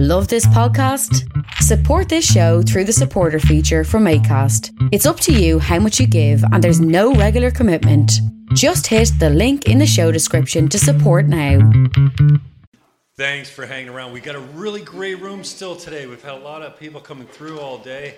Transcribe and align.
Love 0.00 0.28
this 0.28 0.46
podcast? 0.46 1.28
Support 1.54 2.08
this 2.08 2.24
show 2.24 2.62
through 2.62 2.84
the 2.84 2.92
supporter 2.92 3.40
feature 3.40 3.82
from 3.82 4.04
ACAST. 4.04 4.70
It's 4.92 5.06
up 5.06 5.18
to 5.18 5.32
you 5.32 5.58
how 5.58 5.80
much 5.80 5.98
you 5.98 6.06
give, 6.06 6.40
and 6.52 6.62
there's 6.62 6.80
no 6.80 7.14
regular 7.14 7.50
commitment. 7.50 8.12
Just 8.54 8.86
hit 8.86 9.10
the 9.18 9.28
link 9.28 9.66
in 9.66 9.78
the 9.78 9.88
show 9.88 10.12
description 10.12 10.68
to 10.68 10.78
support 10.78 11.26
now. 11.26 11.68
Thanks 13.16 13.50
for 13.50 13.66
hanging 13.66 13.88
around. 13.88 14.12
We 14.12 14.20
got 14.20 14.36
a 14.36 14.40
really 14.54 14.82
great 14.82 15.20
room 15.20 15.42
still 15.42 15.74
today. 15.74 16.06
We've 16.06 16.22
had 16.22 16.34
a 16.34 16.44
lot 16.44 16.62
of 16.62 16.78
people 16.78 17.00
coming 17.00 17.26
through 17.26 17.58
all 17.58 17.78
day. 17.78 18.14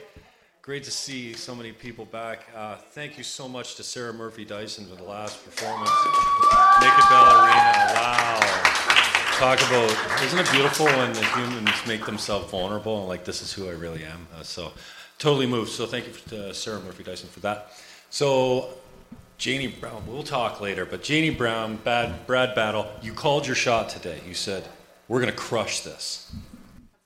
Great 0.61 0.85
to 0.85 0.91
see 0.91 1.33
so 1.33 1.55
many 1.55 1.73
people 1.73 2.05
back. 2.05 2.47
Uh, 2.55 2.77
thank 2.91 3.17
you 3.17 3.25
so 3.25 3.49
much 3.49 3.77
to 3.77 3.83
Sarah 3.83 4.13
Murphy 4.13 4.45
Dyson 4.45 4.85
for 4.85 4.97
the 4.97 5.05
last 5.05 5.43
performance. 5.47 5.91
Naked 6.83 7.05
Ballerina. 7.09 7.95
Wow. 7.95 8.70
Talk 9.41 9.59
about, 9.69 10.23
isn't 10.23 10.39
it 10.39 10.51
beautiful 10.53 10.85
when 10.85 11.15
the 11.15 11.25
humans 11.25 11.71
make 11.87 12.05
themselves 12.05 12.51
vulnerable 12.51 12.99
and 12.99 13.09
like, 13.09 13.25
this 13.25 13.41
is 13.41 13.51
who 13.51 13.71
I 13.71 13.73
really 13.73 14.05
am? 14.05 14.27
Uh, 14.37 14.43
so, 14.43 14.71
totally 15.19 15.47
moved. 15.47 15.71
So, 15.71 15.87
thank 15.87 16.07
you 16.07 16.13
to 16.29 16.53
Sarah 16.53 16.79
Murphy 16.81 17.05
Dyson 17.05 17.31
for 17.31 17.41
that. 17.41 17.73
So, 18.11 18.69
Janie 19.39 19.69
Brown, 19.69 20.03
we'll 20.07 20.25
talk 20.25 20.61
later, 20.61 20.85
but 20.85 21.03
Janie 21.03 21.31
Brown, 21.31 21.77
Bad, 21.77 22.27
Brad 22.27 22.55
Battle, 22.55 22.87
you 23.01 23.15
called 23.15 23.47
your 23.47 23.57
shot 23.57 23.89
today. 23.89 24.21
You 24.29 24.35
said, 24.35 24.69
we're 25.09 25.23
going 25.23 25.33
to 25.33 25.39
crush 25.39 25.81
this. 25.81 26.31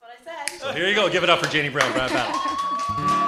That's 0.01 0.25
what 0.25 0.35
I 0.35 0.45
said. 0.49 0.59
So 0.59 0.73
here 0.73 0.89
you 0.89 0.93
go. 0.93 1.09
Give 1.09 1.23
it 1.23 1.29
up 1.29 1.39
for 1.39 1.49
Janie 1.49 1.69
Brown, 1.69 1.89
Brad 1.93 2.11
Battle. 2.11 3.21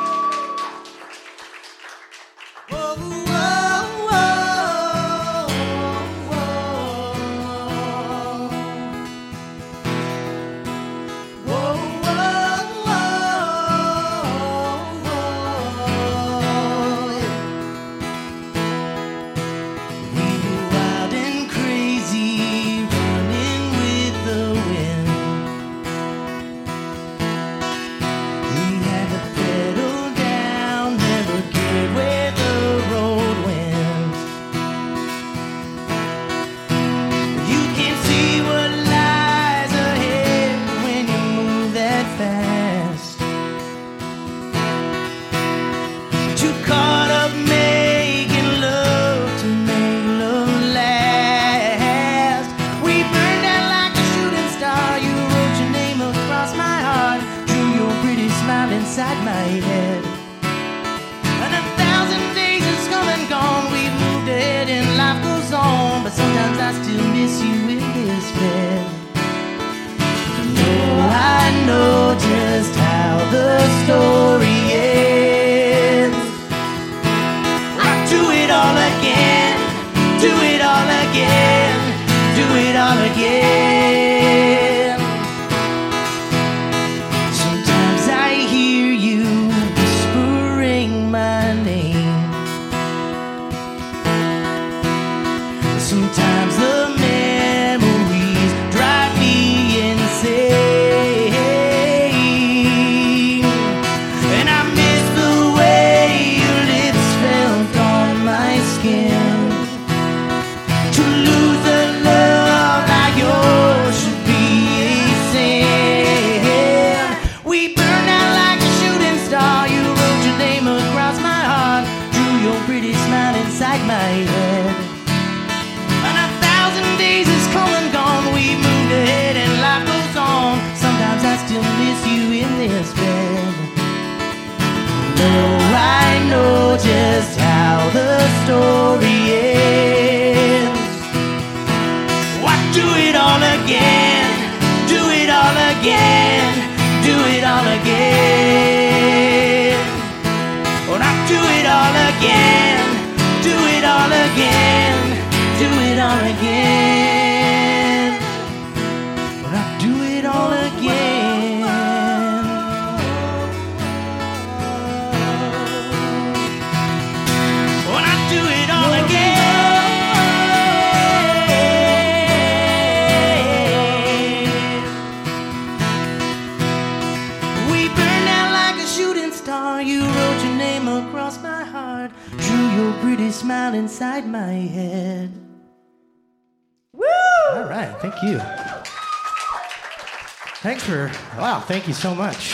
thank 191.68 191.86
you 191.86 191.94
so 191.94 192.16
much. 192.16 192.54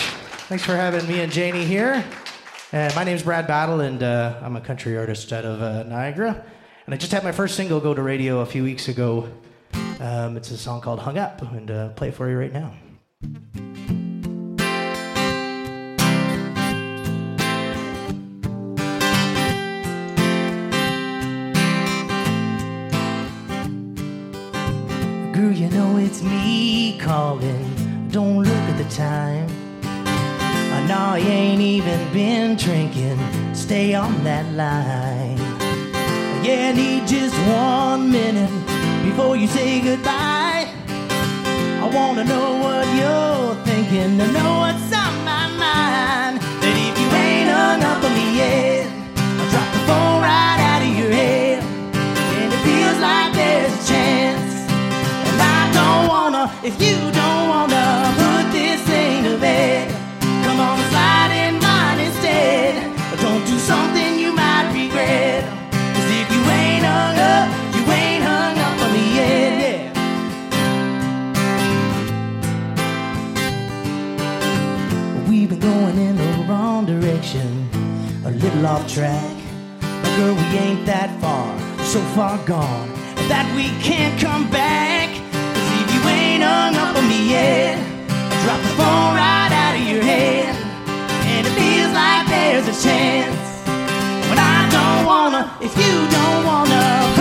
Thanks 0.50 0.66
for 0.66 0.76
having 0.76 1.08
me 1.08 1.22
and 1.22 1.32
Janie 1.32 1.64
here. 1.64 2.04
And 2.72 2.94
my 2.96 3.04
name's 3.04 3.22
Brad 3.22 3.46
Battle, 3.46 3.82
and 3.82 4.02
uh, 4.02 4.40
I'm 4.42 4.56
a 4.56 4.62
country 4.62 4.98
artist 4.98 5.32
out 5.32 5.46
of 5.46 5.62
uh, 5.62 5.84
Niagara. 5.84 6.44
And 6.86 6.96
I 6.96 6.98
just 6.98 7.12
had 7.12 7.24
my 7.24 7.32
first 7.32 7.56
single 7.56 7.80
go 7.80 7.94
to 7.94 8.02
radio 8.02 8.40
a 8.40 8.46
few 8.46 8.64
weeks 8.64 8.88
ago. 8.88 9.30
Um, 10.00 10.36
it's 10.36 10.50
a 10.50 10.58
song 10.58 10.82
called 10.82 11.00
"Hung 11.00 11.20
Up," 11.20 11.44
and 11.44 11.70
uh, 11.70 11.90
play 11.90 12.08
it 12.10 12.16
for 12.16 12.28
you 12.30 12.38
right 12.38 12.52
now. 12.52 12.74
Girl, 25.32 25.52
you 25.52 25.70
know 25.70 25.98
it's 25.98 26.24
me 26.24 26.98
calling. 27.00 27.73
Don't 28.14 28.44
look 28.44 28.66
at 28.70 28.78
the 28.78 28.88
time. 28.96 29.48
I 29.84 30.86
know 30.88 31.16
you 31.16 31.32
ain't 31.32 31.62
even 31.62 32.14
been 32.14 32.56
drinking. 32.56 33.18
Stay 33.56 33.96
on 33.96 34.24
that 34.24 34.46
line. 34.54 35.40
Yeah, 36.46 36.70
I 36.70 36.74
need 36.74 37.08
just 37.08 37.34
one 37.50 38.12
minute 38.12 38.52
before 39.04 39.36
you 39.36 39.48
say 39.48 39.82
goodbye. 39.82 40.70
I 41.82 41.90
wanna 41.92 42.24
know 42.24 42.50
what 42.62 42.86
you're 43.00 43.56
thinking, 43.66 44.20
to 44.20 44.28
know 44.32 44.52
what's 44.62 44.94
on 44.94 45.14
my 45.26 45.48
mind. 45.66 46.38
That 46.62 46.76
if 46.86 46.94
you 47.02 47.10
ain't 47.18 47.50
hung 47.50 47.82
up 47.82 48.04
on 48.04 48.14
me 48.14 48.28
yet, 48.38 48.86
I'll 49.40 49.50
drop 49.50 49.70
the 49.74 49.82
phone 49.90 50.22
right 50.22 50.60
out 50.72 50.82
of 50.86 50.94
your 51.00 51.10
head. 51.10 51.64
And 51.64 52.54
it 52.54 52.62
feels 52.62 53.00
like 53.00 53.34
there's 53.34 53.74
a 53.74 53.92
chance 53.92 54.43
don't 55.84 56.08
wanna, 56.08 56.44
if 56.64 56.76
you 56.82 56.98
don't 57.22 57.46
wanna 57.54 57.86
put 58.24 58.46
this 58.58 58.80
thing 58.92 59.24
to 59.28 59.38
bed, 59.38 59.84
come 60.46 60.60
on, 60.68 60.78
slide 60.92 61.32
in 61.44 61.54
mine 61.68 62.00
instead. 62.08 62.72
Or 63.12 63.18
don't 63.28 63.46
do 63.46 63.58
something 63.72 64.10
you 64.24 64.32
might 64.44 64.68
regret. 64.80 65.44
Cause 65.96 66.10
if 66.22 66.28
you 66.36 66.42
ain't 66.62 66.86
hung 66.92 67.18
up, 67.36 67.48
you 67.76 67.84
ain't 68.02 68.24
hung 68.32 68.56
up 68.68 68.76
on 68.86 68.92
the 69.00 69.08
end. 69.32 69.56
Yeah. 69.64 69.80
We've 75.30 75.50
been 75.50 75.64
going 75.72 75.98
in 76.08 76.16
the 76.24 76.32
wrong 76.48 76.86
direction, 76.86 77.48
a 78.26 78.32
little 78.32 78.66
off 78.66 78.84
track. 78.96 79.36
But 80.02 80.12
girl, 80.18 80.36
we 80.42 80.48
ain't 80.66 80.86
that 80.86 81.10
far, 81.22 81.48
so 81.94 82.00
far 82.16 82.38
gone 82.46 82.90
that 83.32 83.46
we 83.56 83.66
can't 83.82 84.20
come 84.20 84.50
back. 84.50 84.93
You 86.04 86.10
ain't 86.10 86.44
hung 86.44 86.76
up 86.76 86.98
on 86.98 87.08
me 87.08 87.30
yet, 87.30 87.80
I 87.80 88.36
drop 88.44 88.60
the 88.60 88.74
phone 88.76 89.16
right 89.16 89.52
out 89.52 89.76
of 89.80 89.88
your 89.88 90.04
hand, 90.04 90.58
And 91.32 91.48
it 91.48 91.54
feels 91.56 91.94
like 91.94 92.28
there's 92.28 92.68
a 92.68 92.76
chance. 92.84 93.64
But 94.28 94.38
I 94.38 94.68
don't 94.68 95.06
wanna, 95.06 95.56
if 95.62 95.72
you 95.78 95.94
don't 96.12 96.46
wanna 96.46 97.13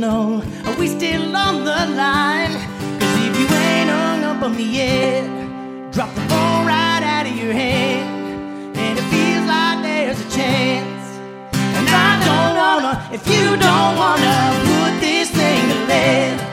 signal. 0.00 0.42
Are 0.66 0.78
we 0.78 0.86
still 0.88 1.36
on 1.36 1.64
the 1.64 1.94
line? 1.94 2.52
Cause 3.00 3.14
if 3.26 3.38
you 3.38 3.46
ain't 3.46 3.90
hung 3.90 4.24
up 4.24 4.42
on 4.42 4.56
me 4.56 4.64
yet, 4.64 5.24
drop 5.92 6.14
the 6.14 6.20
phone 6.22 6.66
right 6.66 7.02
out 7.02 7.26
of 7.26 7.36
your 7.36 7.52
hand. 7.52 8.76
And 8.76 8.98
it 8.98 9.06
feels 9.12 9.46
like 9.46 9.82
there's 9.82 10.18
a 10.20 10.30
chance. 10.30 11.04
And 11.52 11.86
I 11.88 12.12
don't 12.28 12.54
wanna, 12.62 12.92
if 13.12 13.26
you 13.28 13.44
don't 13.56 13.94
wanna 14.02 14.36
put 14.70 15.00
this 15.00 15.30
thing 15.30 15.68
to 15.68 15.86
bed, 15.86 16.49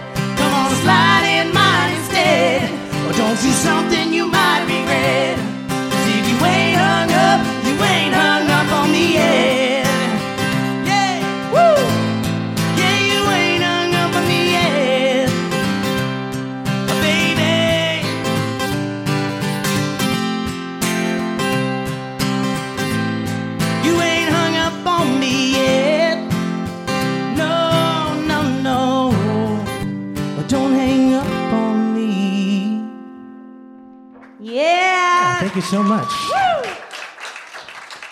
so 35.68 35.84
much. 35.84 36.10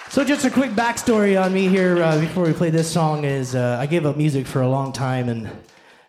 So, 0.10 0.26
just 0.26 0.44
a 0.44 0.50
quick 0.50 0.72
backstory 0.72 1.42
on 1.42 1.54
me 1.54 1.70
here 1.70 2.04
uh, 2.04 2.20
before 2.20 2.44
we 2.44 2.52
play 2.52 2.70
this 2.70 2.92
song 2.92 3.24
is 3.24 3.56
uh, 3.56 3.78
I 3.80 3.86
gave 3.86 4.06
up 4.06 4.18
music 4.18 4.46
for 4.46 4.62
a 4.62 4.68
long 4.68 4.92
time, 4.92 5.30
and 5.30 5.50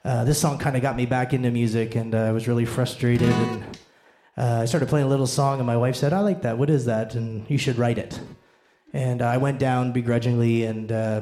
uh, 0.05 0.25
this 0.25 0.41
song 0.41 0.59
kind 0.59 0.75
of 0.75 0.83
got 0.83 0.97
me 0.97 1.07
back 1.07 1.33
into 1.33 1.53
music, 1.53 1.95
and 1.95 2.17
uh, 2.17 2.19
I 2.19 2.33
was 2.33 2.49
really 2.49 2.65
frustrated. 2.65 3.31
And 3.31 3.65
uh, 4.37 4.59
I 4.63 4.65
started 4.65 4.89
playing 4.89 5.07
a 5.07 5.09
little 5.09 5.27
song, 5.27 5.59
and 5.59 5.67
my 5.67 5.77
wife 5.77 5.95
said, 5.95 6.13
"I 6.13 6.19
like 6.21 6.43
that. 6.43 6.59
What 6.59 6.69
is 6.69 6.87
that? 6.87 7.15
And 7.15 7.49
you 7.49 7.59
should 7.59 7.79
write 7.79 7.99
it." 7.99 8.19
And 8.93 9.23
I 9.23 9.37
went 9.37 9.61
down 9.61 9.93
begrudgingly, 9.93 10.65
and 10.65 10.91
uh, 10.91 11.21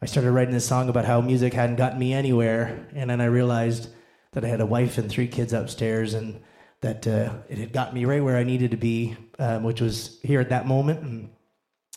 I 0.00 0.06
started 0.06 0.30
writing 0.30 0.54
this 0.54 0.66
song 0.66 0.88
about 0.88 1.04
how 1.04 1.20
music 1.20 1.52
hadn't 1.52 1.76
gotten 1.76 1.98
me 1.98 2.12
anywhere, 2.12 2.86
and 2.94 3.10
then 3.10 3.20
I 3.20 3.26
realized 3.26 3.88
that 4.32 4.44
I 4.44 4.48
had 4.48 4.60
a 4.60 4.66
wife 4.66 4.98
and 4.98 5.10
three 5.10 5.26
kids 5.26 5.52
upstairs, 5.52 6.14
and 6.14 6.40
that 6.86 7.06
uh, 7.08 7.32
it 7.48 7.58
had 7.58 7.72
gotten 7.72 7.94
me 7.94 8.04
right 8.04 8.22
where 8.22 8.36
I 8.36 8.44
needed 8.44 8.70
to 8.70 8.76
be, 8.76 9.16
um, 9.40 9.64
which 9.64 9.80
was 9.80 10.20
here 10.22 10.40
at 10.40 10.50
that 10.50 10.68
moment. 10.68 11.00
And 11.02 11.30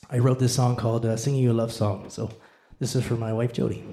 I 0.10 0.18
wrote 0.18 0.40
this 0.40 0.56
song 0.56 0.76
called 0.76 1.06
uh, 1.06 1.16
"Singing 1.16 1.44
You 1.44 1.52
a 1.52 1.54
Love 1.54 1.72
Song." 1.72 2.10
So 2.10 2.32
this 2.80 2.96
is 2.96 3.04
for 3.04 3.16
my 3.16 3.32
wife 3.32 3.54
Jody. 3.54 3.84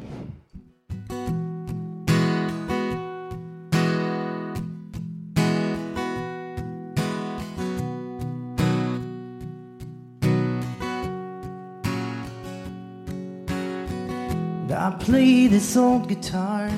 I 14.71 14.91
play 15.01 15.49
this 15.49 15.77
old 15.77 16.09
guitar. 16.09 16.71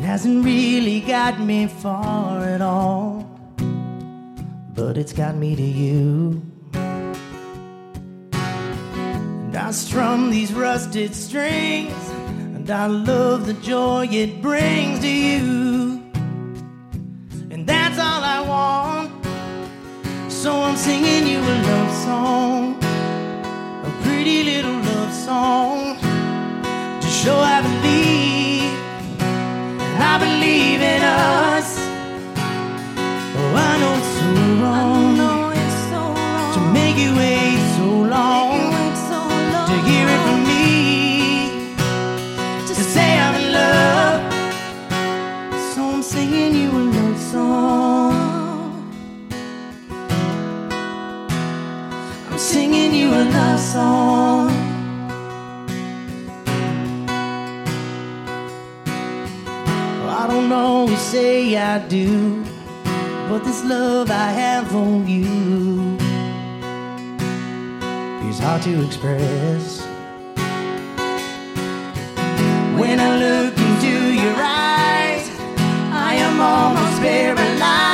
It 0.00 0.04
hasn't 0.04 0.42
really 0.42 1.00
got 1.00 1.38
me 1.38 1.66
far 1.66 2.42
at 2.42 2.62
all. 2.62 3.28
But 4.74 4.96
it's 4.96 5.12
got 5.12 5.34
me 5.36 5.54
to 5.54 5.62
you. 5.62 6.40
And 9.42 9.54
I 9.54 9.70
strum 9.72 10.30
these 10.30 10.54
rusted 10.54 11.14
strings. 11.14 12.08
And 12.54 12.70
I 12.70 12.86
love 12.86 13.44
the 13.44 13.52
joy 13.52 14.08
it 14.10 14.40
brings 14.40 15.00
to 15.00 15.06
you. 15.06 16.02
And 17.50 17.66
that's 17.66 17.98
all 17.98 18.22
I 18.24 18.40
want. 18.40 19.10
So 20.32 20.62
I'm 20.62 20.76
singing 20.76 21.26
you 21.28 21.40
a 21.40 21.56
love 21.68 21.92
song. 22.06 22.82
A 23.84 23.90
pretty 24.02 24.44
little 24.44 24.78
love 24.78 25.12
song 25.12 25.69
believe 30.20 30.82
in 30.82 31.02
us. 31.02 31.59
I 61.60 61.78
do, 61.88 62.42
but 63.28 63.44
this 63.44 63.62
love 63.64 64.10
I 64.10 64.30
have 64.30 64.68
for 64.68 65.04
you 65.06 65.96
is 68.28 68.38
hard 68.38 68.62
to 68.62 68.86
express. 68.86 69.82
When 72.78 72.98
I 72.98 73.10
look 73.18 73.58
into 73.58 74.14
your 74.14 74.36
eyes, 74.38 75.28
I 75.92 76.14
am 76.14 76.40
almost 76.40 77.02
paralyzed 77.02 77.89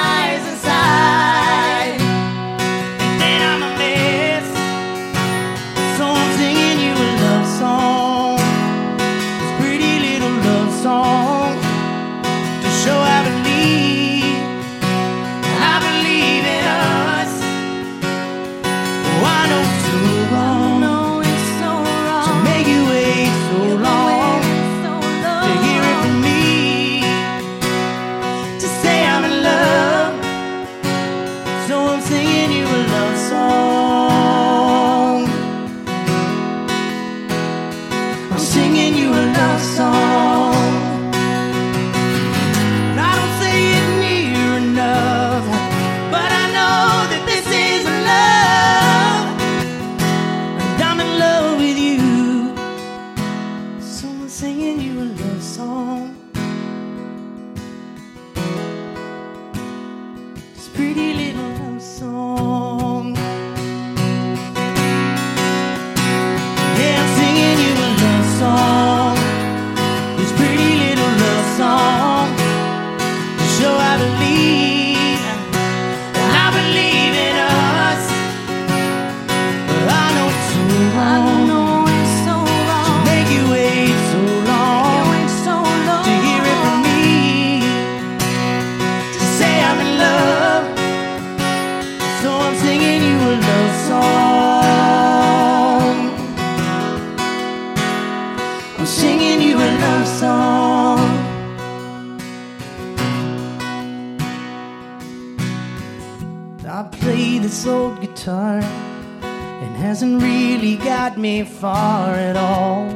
old 107.66 108.00
guitar. 108.00 108.60
and 108.62 109.76
hasn't 109.76 110.22
really 110.22 110.76
got 110.76 111.18
me 111.18 111.42
far 111.44 112.14
at 112.14 112.36
all, 112.36 112.86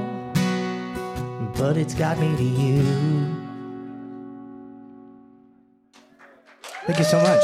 but 1.57 1.77
it's 1.77 1.95
got 1.95 2.19
me 2.19 2.37
to 2.37 2.43
you. 2.43 2.83
Thank 6.87 6.99
you 6.99 7.05
so 7.05 7.19
much. 7.21 7.43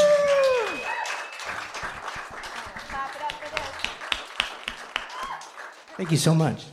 Thank 5.96 6.10
you 6.10 6.18
so 6.18 6.34
much. 6.34 6.64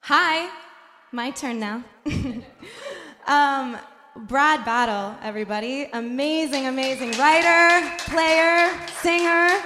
Hi, 0.00 0.50
my 1.10 1.30
turn 1.30 1.58
now. 1.58 1.82
um, 3.26 3.78
Brad 4.20 4.64
Battle, 4.64 5.14
everybody. 5.22 5.90
Amazing, 5.92 6.66
amazing 6.66 7.10
writer, 7.18 7.86
player, 7.98 8.72
singer. 9.02 9.62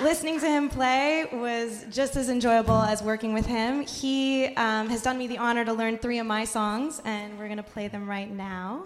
Listening 0.00 0.38
to 0.38 0.46
him 0.46 0.68
play 0.68 1.26
was 1.32 1.86
just 1.90 2.14
as 2.14 2.28
enjoyable 2.28 2.80
as 2.80 3.02
working 3.02 3.34
with 3.34 3.46
him. 3.46 3.84
He 3.84 4.54
um, 4.54 4.88
has 4.88 5.02
done 5.02 5.18
me 5.18 5.26
the 5.26 5.38
honor 5.38 5.64
to 5.64 5.72
learn 5.72 5.98
three 5.98 6.20
of 6.20 6.26
my 6.26 6.44
songs, 6.44 7.02
and 7.04 7.36
we're 7.36 7.46
going 7.48 7.56
to 7.56 7.64
play 7.64 7.88
them 7.88 8.08
right 8.08 8.30
now. 8.30 8.84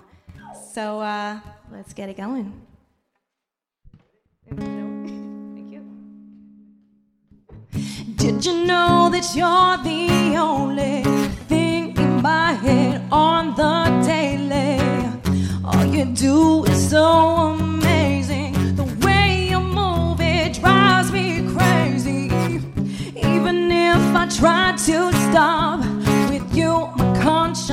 So 0.72 1.00
uh, 1.00 1.38
let's 1.70 1.92
get 1.92 2.08
it 2.08 2.16
going. 2.16 2.62
Did 8.16 8.46
you 8.46 8.64
know 8.64 9.10
that 9.12 9.34
you're 9.36 9.76
the 9.84 10.36
only 10.38 11.23
my 12.24 12.52
head 12.54 13.02
on 13.12 13.54
the 13.54 14.02
daily? 14.02 14.80
All 15.62 15.84
you 15.84 16.06
do 16.06 16.64
is 16.64 16.88
so 16.88 17.04
amazing. 17.60 18.54
The 18.76 18.86
way 19.04 19.48
you 19.50 19.60
move, 19.60 20.22
it 20.22 20.54
drives 20.58 21.12
me 21.12 21.46
crazy. 21.54 22.30
Even 23.14 23.70
if 23.70 24.02
I 24.22 24.26
try 24.40 24.74
to 24.88 24.98
stop 25.26 25.80
with 26.30 26.46
you, 26.56 26.72
my 26.96 27.20
conscience 27.20 27.63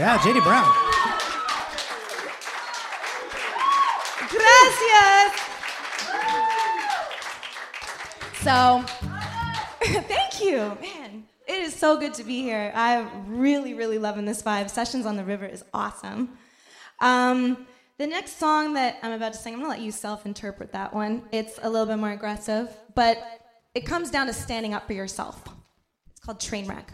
Yeah, 0.00 0.16
JD 0.16 0.42
Brown. 0.42 0.64
Gracias. 4.30 5.40
So, 8.40 8.82
thank 10.08 10.42
you, 10.42 10.56
man. 10.80 11.24
It 11.46 11.60
is 11.64 11.76
so 11.76 11.98
good 11.98 12.14
to 12.14 12.24
be 12.24 12.40
here. 12.40 12.72
I'm 12.74 13.36
really, 13.36 13.74
really 13.74 13.98
loving 13.98 14.24
this 14.24 14.42
vibe. 14.42 14.70
Sessions 14.70 15.04
on 15.04 15.18
the 15.18 15.24
River 15.24 15.44
is 15.44 15.62
awesome. 15.74 16.30
Um, 17.00 17.66
the 17.98 18.06
next 18.06 18.38
song 18.38 18.72
that 18.72 18.96
I'm 19.02 19.12
about 19.12 19.34
to 19.34 19.38
sing, 19.38 19.52
I'm 19.52 19.60
gonna 19.60 19.68
let 19.68 19.82
you 19.82 19.92
self-interpret 19.92 20.72
that 20.72 20.94
one. 20.94 21.24
It's 21.30 21.58
a 21.62 21.68
little 21.68 21.86
bit 21.86 21.98
more 21.98 22.12
aggressive, 22.12 22.74
but 22.94 23.22
it 23.74 23.82
comes 23.82 24.10
down 24.10 24.28
to 24.28 24.32
standing 24.32 24.72
up 24.72 24.86
for 24.86 24.94
yourself. 24.94 25.44
It's 26.10 26.20
called 26.20 26.40
Trainwreck. 26.40 26.86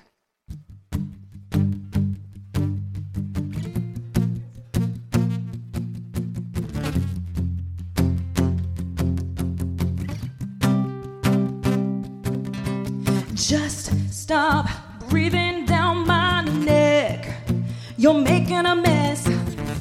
You're 17.98 18.12
making 18.12 18.66
a 18.66 18.76
mess. 18.76 19.26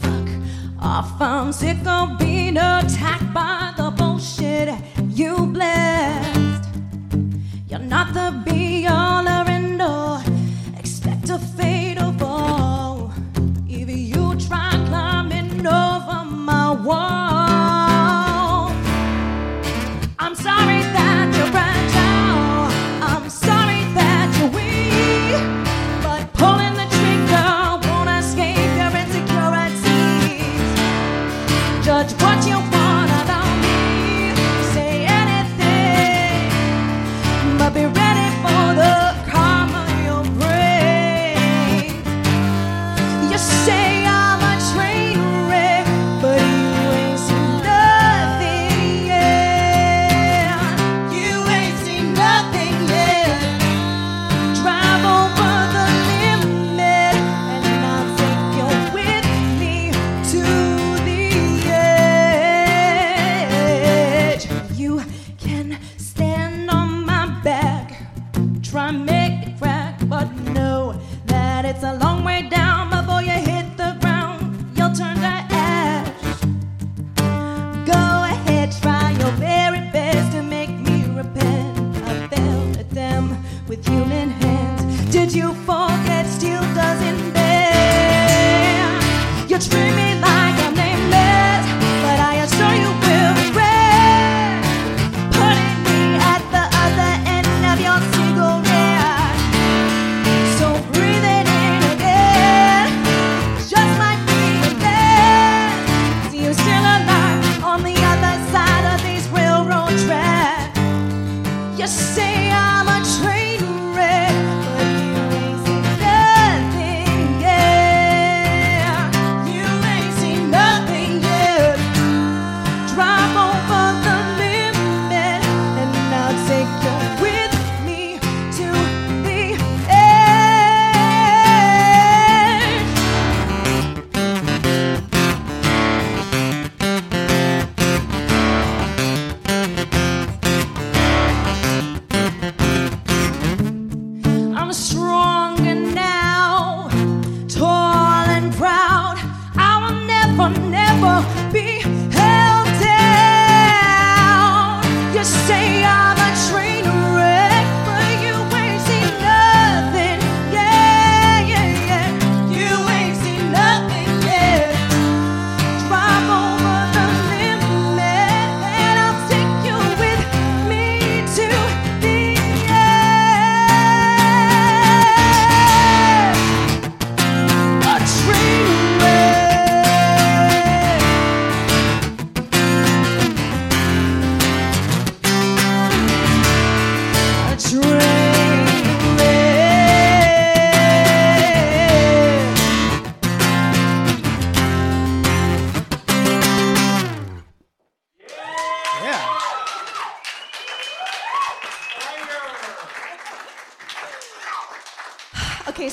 Fuck 0.02 0.30
off. 0.80 1.22
I'm 1.22 1.52
sick 1.52 1.86
of 1.86 2.18
being 2.18 2.56
attacked 2.56 3.34
by 3.34 3.74
the 3.76 3.92
bullshit 3.92 4.70
you 5.10 5.46
blessed. 5.48 6.70
You're 7.68 7.80
not 7.80 8.14
the 8.14 8.35
be 37.76 37.86
ready. 37.88 38.25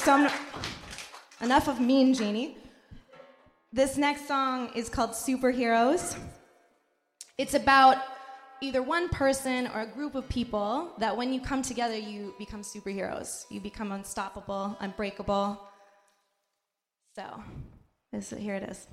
next 0.07 0.35
enough 1.41 1.69
of 1.69 1.81
Mean 1.81 2.13
Genie. 2.13 2.57
This 3.73 3.97
next 3.97 4.27
song 4.27 4.71
is 4.75 4.89
called 4.89 5.11
Superheroes. 5.11 6.19
It's 7.39 7.55
about 7.55 7.99
either 8.61 8.83
one 8.83 9.09
person 9.09 9.69
or 9.69 9.83
a 9.83 9.87
group 9.87 10.15
of 10.15 10.29
people 10.29 10.93
that 10.99 11.17
when 11.17 11.33
you 11.33 11.41
come 11.41 11.63
together, 11.63 11.97
you 11.97 12.35
become 12.39 12.63
superheroes. 12.63 13.45
You 13.49 13.61
become 13.61 13.93
unstoppable, 13.93 14.77
unbreakable. 14.81 15.61
So, 17.15 17.43
this, 18.13 18.31
here 18.31 18.57
it 18.57 18.69
is. 18.69 18.87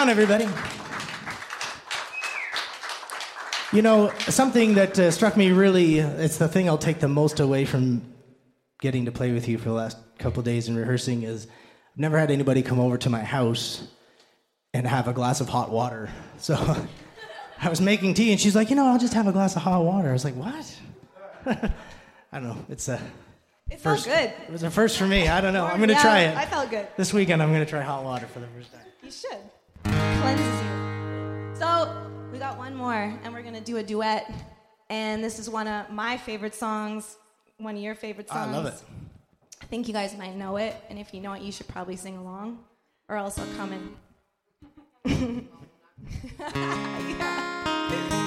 Brown, 0.00 0.08
everybody. 0.08 0.48
You 3.70 3.82
know, 3.82 4.10
something 4.30 4.72
that 4.76 4.98
uh, 4.98 5.10
struck 5.10 5.36
me 5.36 5.52
really, 5.52 5.98
it's 5.98 6.38
the 6.38 6.48
thing 6.48 6.70
I'll 6.70 6.78
take 6.78 7.00
the 7.00 7.08
most 7.08 7.38
away 7.38 7.66
from 7.66 8.00
getting 8.80 9.04
to 9.04 9.12
play 9.12 9.30
with 9.32 9.46
you 9.46 9.58
for 9.58 9.68
the 9.68 9.74
last 9.74 9.98
couple 10.18 10.42
days 10.42 10.68
in 10.68 10.76
rehearsing 10.76 11.22
is 11.24 11.46
I've 11.92 11.98
never 12.00 12.18
had 12.18 12.30
anybody 12.30 12.62
come 12.62 12.80
over 12.80 12.96
to 12.96 13.10
my 13.10 13.22
house 13.22 13.88
and 14.72 14.86
have 14.86 15.06
a 15.06 15.12
glass 15.12 15.42
of 15.42 15.50
hot 15.50 15.70
water. 15.70 16.08
So 16.38 16.54
I 17.60 17.68
was 17.68 17.82
making 17.82 18.14
tea 18.14 18.30
and 18.32 18.40
she's 18.40 18.56
like, 18.56 18.70
you 18.70 18.76
know, 18.76 18.86
I'll 18.86 18.98
just 18.98 19.12
have 19.12 19.26
a 19.26 19.32
glass 19.32 19.54
of 19.54 19.60
hot 19.60 19.84
water. 19.84 20.08
I 20.08 20.12
was 20.14 20.24
like, 20.24 20.34
what? 20.34 20.78
I 21.46 22.40
don't 22.40 22.44
know. 22.44 22.64
It's 22.70 22.88
a 22.88 22.98
It 23.70 23.80
felt 23.80 23.98
first. 23.98 24.06
good. 24.06 24.32
It 24.48 24.50
was 24.50 24.62
a 24.62 24.70
first 24.70 24.96
for 24.96 25.06
me. 25.06 25.28
I 25.28 25.42
don't 25.42 25.52
know. 25.52 25.66
I'm 25.66 25.76
going 25.76 25.88
to 25.90 25.94
Yeah, 25.94 26.00
try 26.00 26.20
it. 26.20 26.36
I 26.38 26.46
felt 26.46 26.70
good. 26.70 26.88
This 26.96 27.12
weekend, 27.12 27.42
I'm 27.42 27.50
going 27.52 27.62
to 27.62 27.68
try 27.68 27.82
hot 27.82 28.02
water 28.02 28.26
for 28.28 28.38
the 28.40 28.46
first 28.46 28.72
time. 28.72 28.80
You 29.02 29.10
should. 29.10 29.36
Cleanses 29.90 30.62
you. 30.62 31.54
So 31.54 32.10
we 32.32 32.38
got 32.38 32.56
one 32.56 32.74
more, 32.74 32.94
and 32.94 33.32
we're 33.32 33.42
gonna 33.42 33.60
do 33.60 33.78
a 33.78 33.82
duet. 33.82 34.32
And 34.88 35.22
this 35.22 35.38
is 35.38 35.50
one 35.50 35.68
of 35.68 35.90
my 35.90 36.16
favorite 36.16 36.54
songs, 36.54 37.16
one 37.58 37.76
of 37.76 37.82
your 37.82 37.94
favorite 37.94 38.28
ah, 38.30 38.34
songs. 38.34 38.48
I 38.48 38.52
songs. 38.52 38.64
love 38.64 38.74
it. 38.74 38.82
I 39.62 39.66
think 39.66 39.88
you 39.88 39.92
guys 39.94 40.16
might 40.16 40.36
know 40.36 40.56
it, 40.56 40.76
and 40.88 40.98
if 40.98 41.12
you 41.12 41.20
know 41.20 41.32
it, 41.32 41.42
you 41.42 41.52
should 41.52 41.68
probably 41.68 41.96
sing 41.96 42.16
along, 42.16 42.58
or 43.08 43.16
else 43.16 43.38
I'll 43.38 43.46
come 43.56 43.72
and. 43.72 45.46
Yeah. 46.44 48.20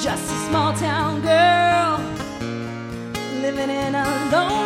Just 0.00 0.30
a 0.30 0.36
small 0.48 0.72
town 0.74 1.20
girl 1.22 1.98
living 3.42 3.68
in 3.68 3.96
a 3.96 4.28
lonely 4.30 4.57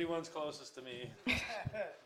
Pretty 0.00 0.12
one's 0.12 0.30
closest 0.30 0.74
to 0.76 0.80
me. 0.80 1.10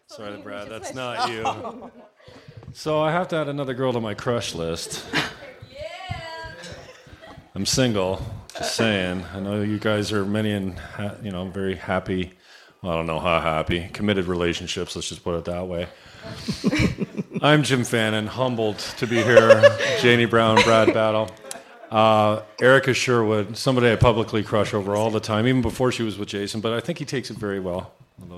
Sorry, 0.08 0.36
Brad, 0.38 0.68
that's 0.68 0.94
not 0.94 1.30
you. 1.30 1.92
So 2.72 3.00
I 3.00 3.12
have 3.12 3.28
to 3.28 3.36
add 3.36 3.46
another 3.46 3.72
girl 3.72 3.92
to 3.92 4.00
my 4.00 4.14
crush 4.14 4.52
list. 4.52 5.06
I'm 7.54 7.64
single. 7.64 8.20
Just 8.58 8.74
saying. 8.74 9.24
I 9.32 9.38
know 9.38 9.62
you 9.62 9.78
guys 9.78 10.10
are 10.10 10.24
many 10.24 10.50
and 10.50 10.76
ha- 10.76 11.14
you 11.22 11.30
know 11.30 11.44
very 11.44 11.76
happy. 11.76 12.32
Well, 12.82 12.94
I 12.94 12.96
don't 12.96 13.06
know 13.06 13.20
how 13.20 13.40
happy. 13.40 13.88
Committed 13.92 14.24
relationships. 14.24 14.96
Let's 14.96 15.08
just 15.08 15.22
put 15.22 15.38
it 15.38 15.44
that 15.44 15.68
way. 15.68 15.86
I'm 17.42 17.62
Jim 17.62 17.84
Fannin, 17.84 18.26
humbled 18.26 18.80
to 18.98 19.06
be 19.06 19.22
here. 19.22 19.62
Janie 20.00 20.26
Brown, 20.26 20.60
Brad 20.64 20.92
Battle. 20.92 21.30
Uh, 21.94 22.42
Erica 22.60 22.92
Sherwood, 22.92 23.56
somebody 23.56 23.92
I 23.92 23.94
publicly 23.94 24.42
crush 24.42 24.74
over 24.74 24.96
all 24.96 25.12
the 25.12 25.20
time, 25.20 25.46
even 25.46 25.62
before 25.62 25.92
she 25.92 26.02
was 26.02 26.18
with 26.18 26.28
Jason, 26.28 26.60
but 26.60 26.72
I 26.72 26.80
think 26.80 26.98
he 26.98 27.04
takes 27.04 27.30
it 27.30 27.36
very 27.36 27.60
well. 27.60 27.92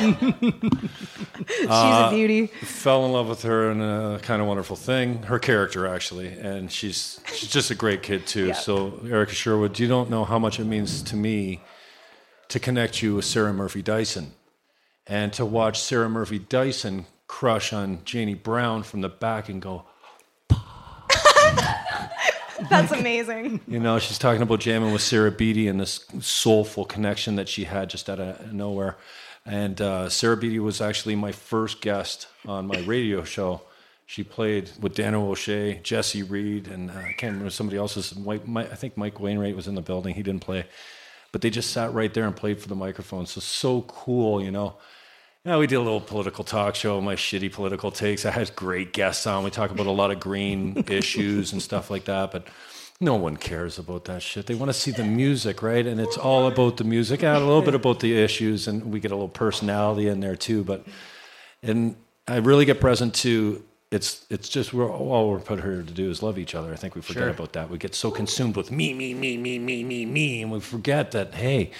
She's 0.00 1.70
a 1.70 2.08
beauty. 2.10 2.48
Fell 2.48 3.06
in 3.06 3.12
love 3.12 3.28
with 3.28 3.42
her 3.42 3.70
in 3.70 3.80
a 3.80 4.18
kind 4.20 4.42
of 4.42 4.48
wonderful 4.48 4.74
thing. 4.74 5.22
Her 5.22 5.38
character, 5.38 5.86
actually, 5.86 6.26
and 6.26 6.70
she's 6.72 7.20
she's 7.32 7.48
just 7.48 7.70
a 7.70 7.76
great 7.76 8.02
kid 8.02 8.26
too. 8.26 8.52
So, 8.52 9.00
Erica 9.08 9.32
Sherwood, 9.32 9.78
you 9.78 9.86
don't 9.86 10.10
know 10.10 10.24
how 10.24 10.40
much 10.40 10.58
it 10.58 10.64
means 10.64 11.02
to 11.02 11.14
me 11.14 11.60
to 12.48 12.58
connect 12.58 13.00
you 13.00 13.14
with 13.14 13.26
Sarah 13.26 13.52
Murphy 13.52 13.80
Dyson, 13.80 14.32
and 15.06 15.32
to 15.34 15.46
watch 15.46 15.80
Sarah 15.80 16.08
Murphy 16.08 16.40
Dyson 16.40 17.06
crush 17.28 17.72
on 17.72 18.00
Janie 18.04 18.34
Brown 18.34 18.82
from 18.82 19.02
the 19.02 19.08
back 19.08 19.48
and 19.48 19.62
go, 19.62 19.84
That's 22.70 22.92
amazing. 22.92 23.60
You 23.66 23.80
know, 23.80 23.98
she's 23.98 24.18
talking 24.18 24.42
about 24.42 24.60
jamming 24.60 24.92
with 24.92 25.02
Sarah 25.02 25.30
Beatty 25.30 25.68
and 25.68 25.80
this 25.80 26.04
soulful 26.20 26.84
connection 26.84 27.36
that 27.36 27.48
she 27.48 27.64
had 27.64 27.90
just 27.90 28.08
out 28.08 28.20
of 28.20 28.52
nowhere. 28.52 28.96
And 29.44 29.80
uh, 29.80 30.08
Sarah 30.08 30.36
Beatty 30.36 30.58
was 30.58 30.80
actually 30.80 31.14
my 31.14 31.32
first 31.32 31.80
guest 31.80 32.28
on 32.46 32.66
my 32.66 32.80
radio 32.80 33.24
show. 33.24 33.62
She 34.06 34.22
played 34.22 34.70
with 34.80 34.94
Daniel 34.94 35.28
O'Shea, 35.28 35.80
Jesse 35.82 36.22
Reed, 36.22 36.68
and 36.68 36.90
uh, 36.90 36.94
I 36.94 37.12
can't 37.12 37.32
remember 37.32 37.50
somebody 37.50 37.76
else's. 37.76 38.16
Mike, 38.16 38.46
Mike, 38.46 38.70
I 38.72 38.76
think 38.76 38.96
Mike 38.96 39.18
Wainwright 39.20 39.56
was 39.56 39.66
in 39.66 39.74
the 39.74 39.82
building. 39.82 40.14
He 40.14 40.22
didn't 40.22 40.42
play, 40.42 40.66
but 41.32 41.40
they 41.40 41.50
just 41.50 41.70
sat 41.70 41.92
right 41.92 42.12
there 42.12 42.24
and 42.24 42.34
played 42.34 42.60
for 42.60 42.68
the 42.68 42.76
microphone. 42.76 43.26
So 43.26 43.40
so 43.40 43.82
cool, 43.82 44.42
you 44.42 44.50
know. 44.50 44.76
Yeah, 45.46 45.58
we 45.58 45.68
did 45.68 45.76
a 45.76 45.80
little 45.80 46.00
political 46.00 46.42
talk 46.42 46.74
show, 46.74 47.00
my 47.00 47.14
shitty 47.14 47.52
political 47.52 47.92
takes. 47.92 48.26
I 48.26 48.32
had 48.32 48.56
great 48.56 48.92
guests 48.92 49.28
on. 49.28 49.44
We 49.44 49.50
talk 49.50 49.70
about 49.70 49.86
a 49.86 49.92
lot 49.92 50.10
of 50.10 50.18
green 50.18 50.82
issues 50.88 51.52
and 51.52 51.62
stuff 51.62 51.88
like 51.88 52.06
that, 52.06 52.32
but 52.32 52.48
no 53.00 53.14
one 53.14 53.36
cares 53.36 53.78
about 53.78 54.06
that 54.06 54.22
shit. 54.22 54.46
They 54.46 54.56
want 54.56 54.70
to 54.70 54.72
see 54.72 54.90
the 54.90 55.04
music, 55.04 55.62
right? 55.62 55.86
And 55.86 56.00
it's 56.00 56.18
all 56.18 56.48
about 56.48 56.78
the 56.78 56.82
music. 56.84 57.22
Add 57.22 57.36
a 57.36 57.44
little 57.44 57.62
bit 57.62 57.76
about 57.76 58.00
the 58.00 58.18
issues, 58.18 58.66
and 58.66 58.92
we 58.92 58.98
get 58.98 59.12
a 59.12 59.14
little 59.14 59.28
personality 59.28 60.08
in 60.08 60.18
there 60.18 60.34
too. 60.34 60.64
But 60.64 60.84
and 61.62 61.94
I 62.26 62.38
really 62.38 62.64
get 62.64 62.80
present 62.80 63.14
to 63.16 63.62
it's 63.92 64.26
it's 64.28 64.48
just 64.48 64.74
we're 64.74 64.90
all 64.90 65.30
we're 65.30 65.38
put 65.38 65.62
here 65.62 65.80
to 65.80 65.92
do 65.92 66.10
is 66.10 66.24
love 66.24 66.40
each 66.40 66.56
other. 66.56 66.72
I 66.72 66.76
think 66.76 66.96
we 66.96 67.02
forget 67.02 67.22
Sure. 67.22 67.30
about 67.30 67.52
that. 67.52 67.70
We 67.70 67.78
get 67.78 67.94
so 67.94 68.10
consumed 68.10 68.56
with 68.56 68.72
me, 68.72 68.92
me, 68.94 69.14
me, 69.14 69.36
me, 69.36 69.60
me, 69.60 69.84
me, 69.84 70.06
me, 70.06 70.42
and 70.42 70.50
we 70.50 70.58
forget 70.58 71.12
that 71.12 71.34
hey, 71.34 71.70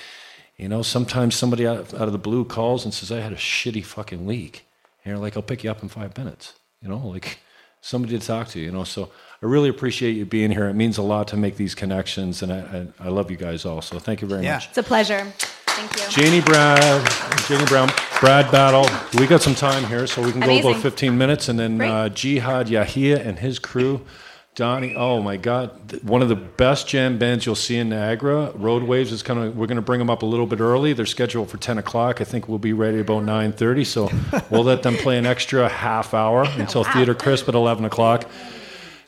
you 0.56 0.68
know, 0.68 0.82
sometimes 0.82 1.34
somebody 1.34 1.66
out, 1.66 1.92
out 1.94 2.02
of 2.08 2.12
the 2.12 2.18
blue 2.18 2.44
calls 2.44 2.84
and 2.84 2.92
says, 2.94 3.10
"I 3.12 3.20
had 3.20 3.32
a 3.32 3.36
shitty 3.36 3.84
fucking 3.84 4.26
leak." 4.26 4.66
And 5.04 5.10
you're 5.12 5.18
like, 5.20 5.36
"I'll 5.36 5.42
pick 5.42 5.64
you 5.64 5.70
up 5.70 5.82
in 5.82 5.88
five 5.88 6.16
minutes." 6.16 6.54
You 6.82 6.88
know, 6.88 6.98
like 6.98 7.38
somebody 7.80 8.18
to 8.18 8.26
talk 8.26 8.48
to. 8.48 8.60
You 8.60 8.70
know, 8.70 8.84
so 8.84 9.10
I 9.42 9.46
really 9.46 9.68
appreciate 9.68 10.12
you 10.12 10.24
being 10.24 10.50
here. 10.50 10.68
It 10.68 10.74
means 10.74 10.98
a 10.98 11.02
lot 11.02 11.28
to 11.28 11.36
make 11.36 11.56
these 11.56 11.74
connections, 11.74 12.42
and 12.42 12.52
I 12.52 12.86
I, 13.00 13.06
I 13.06 13.08
love 13.08 13.30
you 13.30 13.36
guys 13.36 13.64
all. 13.64 13.82
So 13.82 13.98
thank 13.98 14.22
you 14.22 14.28
very 14.28 14.44
Yeah. 14.44 14.54
much. 14.54 14.68
It's 14.68 14.78
a 14.78 14.82
pleasure. 14.82 15.32
Thank 15.66 15.94
you. 15.96 16.08
Janie 16.22 16.40
Brown, 16.40 17.04
Janie 17.46 17.66
Brown, 17.66 17.90
Brad 18.20 18.50
Battle. 18.50 18.88
We 19.20 19.26
got 19.26 19.42
some 19.42 19.54
time 19.54 19.84
here, 19.84 20.06
so 20.06 20.22
we 20.22 20.30
can 20.32 20.40
go 20.40 20.46
Amazing. 20.46 20.70
about 20.70 20.82
15 20.82 21.18
minutes, 21.18 21.50
and 21.50 21.58
then 21.58 21.82
uh, 21.82 22.08
Jihad 22.08 22.68
Yahia 22.68 23.18
and 23.24 23.38
his 23.40 23.58
crew. 23.58 24.00
Donnie, 24.56 24.94
oh 24.96 25.20
my 25.20 25.36
God, 25.36 26.02
one 26.02 26.22
of 26.22 26.30
the 26.30 26.34
best 26.34 26.88
jam 26.88 27.18
bands 27.18 27.44
you'll 27.44 27.54
see 27.54 27.76
in 27.76 27.90
Niagara. 27.90 28.52
Road 28.54 28.84
Waves 28.84 29.12
is 29.12 29.22
kind 29.22 29.38
of. 29.38 29.54
We're 29.54 29.66
going 29.66 29.76
to 29.76 29.82
bring 29.82 29.98
them 29.98 30.08
up 30.08 30.22
a 30.22 30.26
little 30.26 30.46
bit 30.46 30.60
early. 30.60 30.94
They're 30.94 31.04
scheduled 31.04 31.50
for 31.50 31.58
10 31.58 31.76
o'clock. 31.76 32.22
I 32.22 32.24
think 32.24 32.48
we'll 32.48 32.58
be 32.58 32.72
ready 32.72 32.98
about 33.00 33.22
9:30. 33.24 33.84
So 33.84 34.10
we'll 34.50 34.64
let 34.64 34.82
them 34.82 34.96
play 34.96 35.18
an 35.18 35.26
extra 35.26 35.68
half 35.68 36.14
hour 36.14 36.46
until 36.56 36.84
Theater 36.84 37.14
Crisp 37.14 37.50
at 37.50 37.54
11 37.54 37.84
o'clock. 37.84 38.24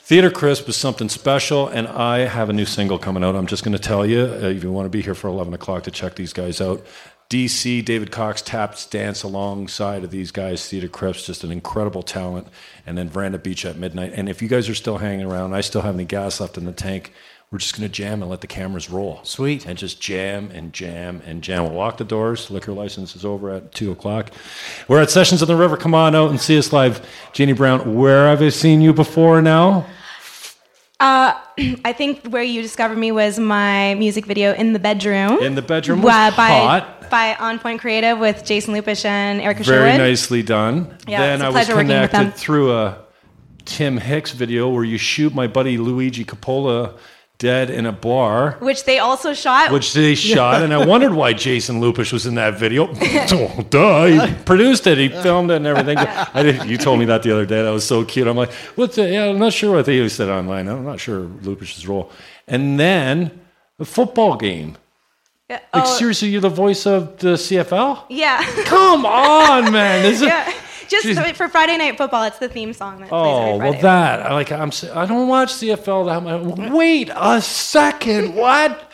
Theater 0.00 0.30
Crisp 0.30 0.68
is 0.68 0.76
something 0.76 1.08
special, 1.08 1.66
and 1.66 1.88
I 1.88 2.26
have 2.26 2.50
a 2.50 2.52
new 2.52 2.66
single 2.66 2.98
coming 2.98 3.24
out. 3.24 3.34
I'm 3.34 3.46
just 3.46 3.64
going 3.64 3.76
to 3.76 3.82
tell 3.82 4.04
you 4.04 4.24
uh, 4.24 4.48
if 4.48 4.62
you 4.62 4.70
want 4.70 4.84
to 4.84 4.90
be 4.90 5.00
here 5.00 5.14
for 5.14 5.28
11 5.28 5.54
o'clock 5.54 5.84
to 5.84 5.90
check 5.90 6.14
these 6.14 6.34
guys 6.34 6.60
out. 6.60 6.84
DC, 7.30 7.84
David 7.84 8.10
Cox 8.10 8.40
taps 8.40 8.86
dance 8.86 9.22
alongside 9.22 10.02
of 10.02 10.10
these 10.10 10.30
guys. 10.30 10.66
Theater 10.66 10.88
Crisp, 10.88 11.26
just 11.26 11.44
an 11.44 11.52
incredible 11.52 12.02
talent. 12.02 12.48
And 12.86 12.96
then 12.96 13.10
Veranda 13.10 13.38
Beach 13.38 13.66
at 13.66 13.76
midnight. 13.76 14.12
And 14.14 14.30
if 14.30 14.40
you 14.40 14.48
guys 14.48 14.66
are 14.70 14.74
still 14.74 14.96
hanging 14.96 15.26
around, 15.26 15.52
I 15.52 15.60
still 15.60 15.82
have 15.82 15.94
any 15.94 16.06
gas 16.06 16.40
left 16.40 16.56
in 16.56 16.64
the 16.64 16.72
tank. 16.72 17.12
We're 17.50 17.58
just 17.58 17.76
going 17.76 17.86
to 17.86 17.92
jam 17.92 18.22
and 18.22 18.30
let 18.30 18.40
the 18.40 18.46
cameras 18.46 18.88
roll. 18.88 19.20
Sweet. 19.24 19.66
And 19.66 19.76
just 19.76 20.00
jam 20.00 20.50
and 20.52 20.72
jam 20.72 21.20
and 21.26 21.42
jam. 21.42 21.64
We'll 21.64 21.74
lock 21.74 21.98
the 21.98 22.04
doors. 22.04 22.50
Liquor 22.50 22.72
license 22.72 23.14
is 23.14 23.26
over 23.26 23.50
at 23.50 23.72
2 23.72 23.92
o'clock. 23.92 24.30
We're 24.86 25.02
at 25.02 25.10
Sessions 25.10 25.42
on 25.42 25.48
the 25.48 25.56
River. 25.56 25.76
Come 25.76 25.94
on 25.94 26.14
out 26.14 26.30
and 26.30 26.40
see 26.40 26.56
us 26.56 26.72
live. 26.72 27.06
Jeannie 27.34 27.52
Brown, 27.52 27.94
where 27.94 28.28
have 28.28 28.40
I 28.40 28.48
seen 28.48 28.80
you 28.80 28.94
before 28.94 29.42
now? 29.42 29.86
Uh, 31.00 31.34
I 31.84 31.92
think 31.92 32.26
where 32.28 32.42
you 32.42 32.62
discovered 32.62 32.98
me 32.98 33.12
was 33.12 33.38
my 33.38 33.94
music 33.94 34.26
video 34.26 34.52
in 34.52 34.72
the 34.72 34.78
bedroom. 34.78 35.38
In 35.40 35.54
the 35.54 35.62
bedroom 35.62 36.02
was 36.02 36.12
Uh, 36.12 36.30
by, 36.36 36.48
hot. 36.48 37.10
by 37.10 37.34
On 37.36 37.58
Point 37.58 37.80
Creative 37.80 38.18
with 38.18 38.44
Jason 38.44 38.74
Lupish 38.74 39.04
and 39.04 39.40
Erica 39.40 39.62
Very 39.62 39.92
Sherwood. 39.92 39.98
nicely 40.00 40.42
done. 40.42 40.96
Yeah, 41.06 41.20
then 41.20 41.42
I 41.42 41.46
was 41.48 41.54
pleasure 41.54 41.74
working 41.76 41.88
with 41.88 42.10
connected 42.10 42.36
through 42.38 42.72
a 42.72 42.98
Tim 43.64 43.98
Hicks 43.98 44.32
video 44.32 44.68
where 44.68 44.84
you 44.84 44.98
shoot 44.98 45.34
my 45.34 45.46
buddy 45.46 45.78
Luigi 45.78 46.24
Coppola 46.24 46.98
dead 47.38 47.70
in 47.70 47.86
a 47.86 47.92
bar. 47.92 48.56
Which 48.60 48.84
they 48.84 48.98
also 48.98 49.32
shot. 49.32 49.70
Which 49.70 49.92
they 49.92 50.14
shot, 50.14 50.62
and 50.62 50.74
I 50.74 50.84
wondered 50.92 51.12
why 51.12 51.32
Jason 51.32 51.80
Lupish 51.80 52.12
was 52.12 52.26
in 52.26 52.34
that 52.34 52.58
video. 52.58 52.92
duh! 53.70 54.26
He 54.26 54.34
produced 54.44 54.86
it, 54.86 54.98
he 54.98 55.08
filmed 55.08 55.50
it, 55.50 55.56
and 55.56 55.66
everything. 55.66 55.98
I 55.98 56.42
did, 56.42 56.64
you 56.64 56.76
told 56.76 56.98
me 56.98 57.04
that 57.06 57.22
the 57.22 57.32
other 57.32 57.46
day. 57.46 57.62
That 57.62 57.70
was 57.70 57.86
so 57.86 58.04
cute. 58.04 58.26
I'm 58.26 58.36
like, 58.36 58.52
what's 58.74 58.96
the? 58.96 59.08
Yeah, 59.08 59.26
I'm 59.26 59.38
not 59.38 59.52
sure 59.52 59.74
what 59.76 59.86
they 59.86 60.08
said 60.08 60.28
online. 60.28 60.68
I'm 60.68 60.84
not 60.84 61.00
sure 61.00 61.22
Lupish's 61.22 61.86
role. 61.86 62.10
And 62.46 62.78
then 62.78 63.40
a 63.78 63.84
football 63.84 64.36
game. 64.36 64.76
Yeah, 65.48 65.60
Like 65.72 65.84
oh, 65.84 65.96
seriously, 65.96 66.28
you're 66.28 66.42
the 66.42 66.50
voice 66.50 66.86
of 66.86 67.18
the 67.18 67.34
CFL? 67.34 68.04
Yeah. 68.10 68.44
Come 68.64 69.06
on, 69.06 69.72
man! 69.72 70.02
This 70.02 70.20
is, 70.20 70.26
yeah. 70.26 70.52
Just 70.88 71.06
Jeez. 71.06 71.36
for 71.36 71.48
Friday 71.48 71.76
Night 71.76 71.96
Football, 71.98 72.24
it's 72.24 72.38
the 72.38 72.48
theme 72.48 72.72
song 72.72 73.00
that 73.00 73.08
plays 73.08 73.20
Oh 73.22 73.54
every 73.54 73.58
well, 73.58 73.72
Friday. 73.72 73.82
that 73.82 74.22
I 74.26 74.32
like 74.34 74.50
I'm. 74.52 74.70
I 74.94 75.06
don't 75.06 75.28
watch 75.28 75.52
CFL 75.54 76.06
that 76.06 76.22
much. 76.58 76.70
Wait 76.70 77.10
a 77.14 77.40
second, 77.40 78.34
what? 78.34 78.90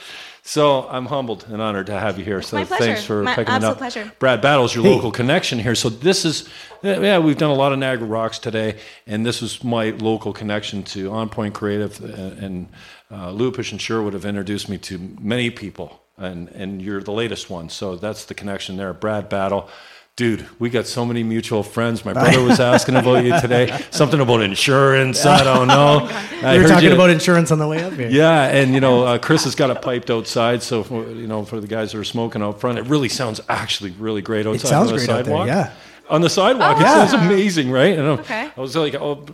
So 0.47 0.87
I'm 0.91 1.07
humbled 1.07 1.47
and 1.49 1.63
honored 1.63 1.87
to 1.87 1.99
have 1.99 2.19
you 2.19 2.25
here. 2.25 2.43
so 2.43 2.59
my 2.59 2.65
pleasure. 2.65 2.85
thanks 2.85 3.03
for 3.05 3.23
My 3.23 3.35
picking 3.35 3.55
it 3.55 3.57
absolute 3.57 3.73
up. 3.73 3.79
pleasure. 3.79 4.13
Brad 4.19 4.43
Battle's 4.43 4.75
your 4.75 4.85
local 4.85 5.11
connection 5.11 5.59
here. 5.59 5.75
So 5.75 5.89
this 5.89 6.27
is, 6.27 6.47
yeah, 6.83 7.19
we've 7.19 7.39
done 7.39 7.49
a 7.49 7.55
lot 7.55 7.73
of 7.73 7.79
Niagara 7.79 8.07
Rocks 8.07 8.39
today, 8.39 8.77
and 9.07 9.25
this 9.25 9.41
was 9.41 9.65
my 9.65 9.91
local 9.91 10.35
connection 10.35 10.83
to 10.83 11.11
On 11.13 11.31
Point 11.31 11.55
Creative, 11.55 11.99
uh, 12.05 12.45
and 12.45 12.69
uh, 13.11 13.29
Lupish 13.31 13.73
and 13.73 13.81
Sherwood 13.81 14.13
have 14.13 14.27
introduced 14.27 14.69
me 14.69 14.77
to 14.79 14.99
many 15.19 15.49
people 15.49 16.03
and 16.17 16.49
and 16.51 16.81
you're 16.81 17.03
the 17.03 17.13
latest 17.13 17.51
one. 17.51 17.69
So 17.69 17.97
that's 17.97 18.27
the 18.27 18.35
connection 18.35 18.77
there. 18.77 18.93
Brad 18.93 19.29
Battle. 19.29 19.69
Dude, 20.17 20.47
we 20.61 20.71
got 20.71 20.87
so 20.87 21.05
many 21.05 21.25
mutual 21.25 21.65
friends. 21.65 22.05
My 22.05 22.13
brother 22.13 22.41
was 22.45 22.61
asking 22.61 22.95
about 22.95 23.25
you 23.25 23.41
today. 23.41 23.77
Something 23.91 24.21
about 24.21 24.43
insurance. 24.43 25.27
I 25.27 25.43
don't 25.43 25.67
know. 25.77 26.07
I 26.09 26.53
we 26.53 26.59
were 26.59 26.63
heard 26.63 26.69
talking 26.69 26.89
you- 26.91 26.95
about 26.95 27.11
insurance 27.11 27.51
on 27.51 27.59
the 27.59 27.67
way 27.67 27.83
up 27.83 27.95
here. 27.95 28.09
yeah, 28.09 28.45
and 28.45 28.73
you 28.75 28.79
know, 28.81 29.03
uh, 29.05 29.19
Chris 29.19 29.43
has 29.43 29.57
got 29.57 29.71
it 29.71 29.83
piped 29.83 30.11
outside, 30.13 30.63
so 30.63 30.85
for, 30.85 31.05
you 31.11 31.27
know, 31.27 31.45
for 31.45 31.59
the 31.59 31.67
guys 31.67 31.91
that 31.91 31.99
are 31.99 32.05
smoking 32.05 32.43
out 32.43 32.61
front, 32.61 32.79
it 32.79 32.85
really 32.85 33.09
sounds 33.09 33.41
actually 33.49 33.91
really 33.99 34.23
great 34.23 34.47
outside 34.47 34.69
sounds 34.69 34.91
on 34.93 34.97
the 34.99 35.05
great 35.05 35.11
out 35.11 35.15
there, 35.17 35.25
sidewalk. 35.25 35.47
yeah. 35.49 35.73
On 36.09 36.21
the 36.21 36.31
sidewalk, 36.31 36.77
Oh, 36.77 36.81
it 36.81 36.85
wow. 36.85 37.07
sounds 37.07 37.13
amazing, 37.25 37.73
right? 37.73 37.99
And 37.99 38.07
I, 38.07 38.11
Okay. 38.13 38.51
I 38.57 38.61
was 38.61 38.77
like, 38.77 38.95
oh, 38.95 39.25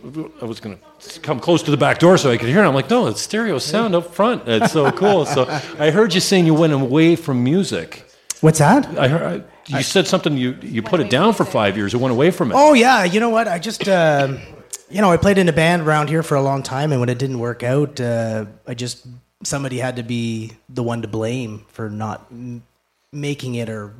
I 0.41 0.45
was 0.45 0.59
gonna 0.59 0.79
come 1.21 1.39
close 1.39 1.61
to 1.63 1.69
the 1.69 1.77
back 1.77 1.99
door 1.99 2.17
so 2.17 2.31
I 2.31 2.37
could 2.37 2.49
hear 2.49 2.63
it. 2.63 2.67
I'm 2.67 2.73
like, 2.73 2.89
no, 2.89 3.05
it's 3.05 3.21
stereo 3.21 3.59
sound 3.59 3.93
up 3.93 4.15
front. 4.15 4.47
It's 4.47 4.71
so 4.73 4.91
cool. 4.91 5.27
So 5.27 5.45
I 5.77 5.91
heard 5.91 6.15
you 6.15 6.21
saying 6.21 6.47
you 6.47 6.55
went 6.55 6.73
away 6.73 7.15
from 7.17 7.43
music. 7.43 8.05
What's 8.41 8.59
that? 8.59 8.85
I 8.97 9.07
heard 9.07 9.45
I, 9.71 9.77
you 9.77 9.83
said 9.83 10.07
something. 10.07 10.35
You 10.37 10.57
you 10.61 10.81
put 10.81 10.99
it 10.99 11.09
down 11.09 11.33
for 11.33 11.45
five 11.45 11.77
years. 11.77 11.93
It 11.93 11.97
went 11.97 12.11
away 12.11 12.31
from 12.31 12.51
it. 12.51 12.55
Oh 12.57 12.73
yeah, 12.73 13.03
you 13.03 13.19
know 13.19 13.29
what? 13.29 13.47
I 13.47 13.59
just 13.59 13.87
uh, 13.87 14.35
you 14.89 14.99
know 15.01 15.11
I 15.11 15.17
played 15.17 15.37
in 15.37 15.47
a 15.47 15.53
band 15.53 15.83
around 15.83 16.09
here 16.09 16.23
for 16.23 16.35
a 16.35 16.41
long 16.41 16.63
time, 16.63 16.91
and 16.91 16.99
when 16.99 17.09
it 17.09 17.19
didn't 17.19 17.39
work 17.39 17.61
out, 17.63 18.01
uh, 18.01 18.45
I 18.67 18.73
just 18.73 19.05
somebody 19.43 19.77
had 19.77 19.97
to 19.97 20.03
be 20.03 20.53
the 20.69 20.83
one 20.83 21.03
to 21.03 21.07
blame 21.07 21.65
for 21.69 21.89
not 21.89 22.25
m- 22.31 22.63
making 23.11 23.55
it, 23.55 23.69
or 23.69 23.93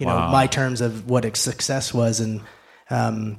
you 0.00 0.06
know 0.06 0.16
Wow. 0.16 0.32
my 0.32 0.46
terms 0.48 0.80
of 0.80 1.08
what 1.08 1.24
a 1.24 1.34
success 1.36 1.94
was, 1.94 2.18
and 2.18 2.40
um, 2.90 3.38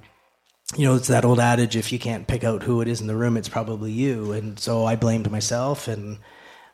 you 0.77 0.85
know 0.87 0.95
it's 0.95 1.09
that 1.09 1.25
old 1.25 1.41
adage: 1.41 1.75
if 1.75 1.91
you 1.91 1.99
can't 1.99 2.25
pick 2.25 2.45
out 2.45 2.63
who 2.63 2.79
it 2.79 2.87
is 2.87 3.01
in 3.01 3.07
the 3.07 3.15
room, 3.17 3.35
it's 3.35 3.49
probably 3.49 3.91
you. 3.91 4.31
And 4.31 4.57
so 4.57 4.85
I 4.85 4.95
blamed 4.95 5.29
myself 5.29 5.89
and. 5.89 6.19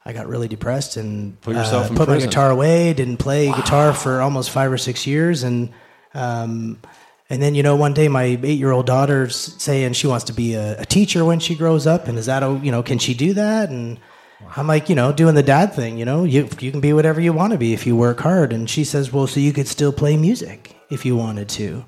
I 0.04 0.14
got 0.14 0.28
really 0.28 0.48
depressed 0.48 0.98
and 0.98 1.40
Put 1.42 1.56
yourself 1.56 1.86
uh, 1.86 1.90
in 1.90 1.96
put 1.96 2.10
my 2.10 2.18
guitar 2.18 2.50
away. 2.50 2.94
Didn't 2.94 3.18
play 3.18 3.48
guitar 3.52 3.94
for 3.94 4.22
almost 4.22 4.50
five 4.50 4.72
or 4.72 4.78
six 4.78 5.06
years, 5.06 5.44
and 5.44 5.70
um, 6.16 6.80
and 7.30 7.42
then 7.42 7.54
you 7.54 7.62
know 7.62 7.76
one 7.76 7.94
day 7.94 8.08
my 8.08 8.24
eight 8.24 8.60
year 8.60 8.72
old 8.72 8.88
daughter's 8.88 9.36
saying 9.36 9.94
she 9.94 10.08
wants 10.08 10.26
to 10.26 10.34
be 10.34 10.56
a, 10.56 10.82
a 10.82 10.86
teacher 10.86 11.24
when 11.24 11.40
she 11.40 11.56
grows 11.56 11.86
up, 11.86 12.08
and 12.08 12.18
is 12.18 12.26
that 12.26 12.42
a, 12.42 12.60
you 12.64 12.72
know 12.72 12.82
can 12.82 12.98
she 12.98 13.14
do 13.14 13.34
that? 13.36 13.70
And 13.70 14.00
I'm 14.58 14.66
like 14.66 14.90
you 14.90 14.96
know 14.96 15.14
doing 15.14 15.36
the 15.36 15.44
dad 15.44 15.74
thing. 15.74 16.00
You 16.00 16.06
know 16.06 16.24
you 16.24 16.50
you 16.60 16.72
can 16.72 16.82
be 16.82 16.94
whatever 16.94 17.22
you 17.22 17.32
want 17.32 17.54
to 17.54 17.60
be 17.60 17.74
if 17.74 17.86
you 17.86 17.96
work 17.96 18.20
hard. 18.22 18.54
And 18.54 18.68
she 18.68 18.84
says, 18.84 19.14
well, 19.14 19.28
so 19.28 19.40
you 19.40 19.54
could 19.54 19.68
still 19.68 19.94
play 19.94 20.18
music 20.18 20.76
if 20.90 21.06
you 21.06 21.16
wanted 21.16 21.48
to. 21.50 21.86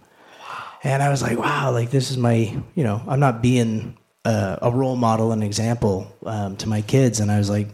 And 0.84 1.01
I 1.01 1.09
was 1.09 1.24
like, 1.24 1.39
wow, 1.39 1.72
like 1.72 1.89
this 1.89 2.11
is 2.11 2.18
my 2.18 2.55
you 2.76 2.84
know 2.84 3.01
I'm 3.07 3.20
not 3.20 3.41
being 3.41 3.97
a, 4.24 4.59
a 4.61 4.72
role 4.72 4.95
model 4.95 5.32
and 5.32 5.43
example 5.43 6.16
um, 6.28 6.57
to 6.57 6.70
my 6.70 6.84
kids, 6.84 7.20
and 7.20 7.32
I 7.32 7.39
was 7.39 7.49
like. 7.49 7.70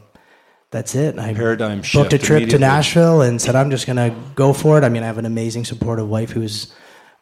That's 0.71 0.93
it. 0.93 1.17
I 1.17 1.33
Paradigm 1.33 1.81
booked 1.93 2.13
a 2.13 2.17
trip 2.19 2.49
to. 2.49 2.59
Nashville 2.59 3.21
and 3.21 3.41
said, 3.41 3.55
I'm 3.55 3.71
just 3.71 3.87
going 3.87 3.97
to 3.97 4.15
go 4.35 4.53
for 4.53 4.77
it. 4.77 4.83
I 4.83 4.89
mean, 4.89 5.01
I 5.01 5.07
have 5.07 5.17
an 5.17 5.25
amazing, 5.25 5.65
supportive 5.65 6.07
wife 6.07 6.29
who's 6.29 6.71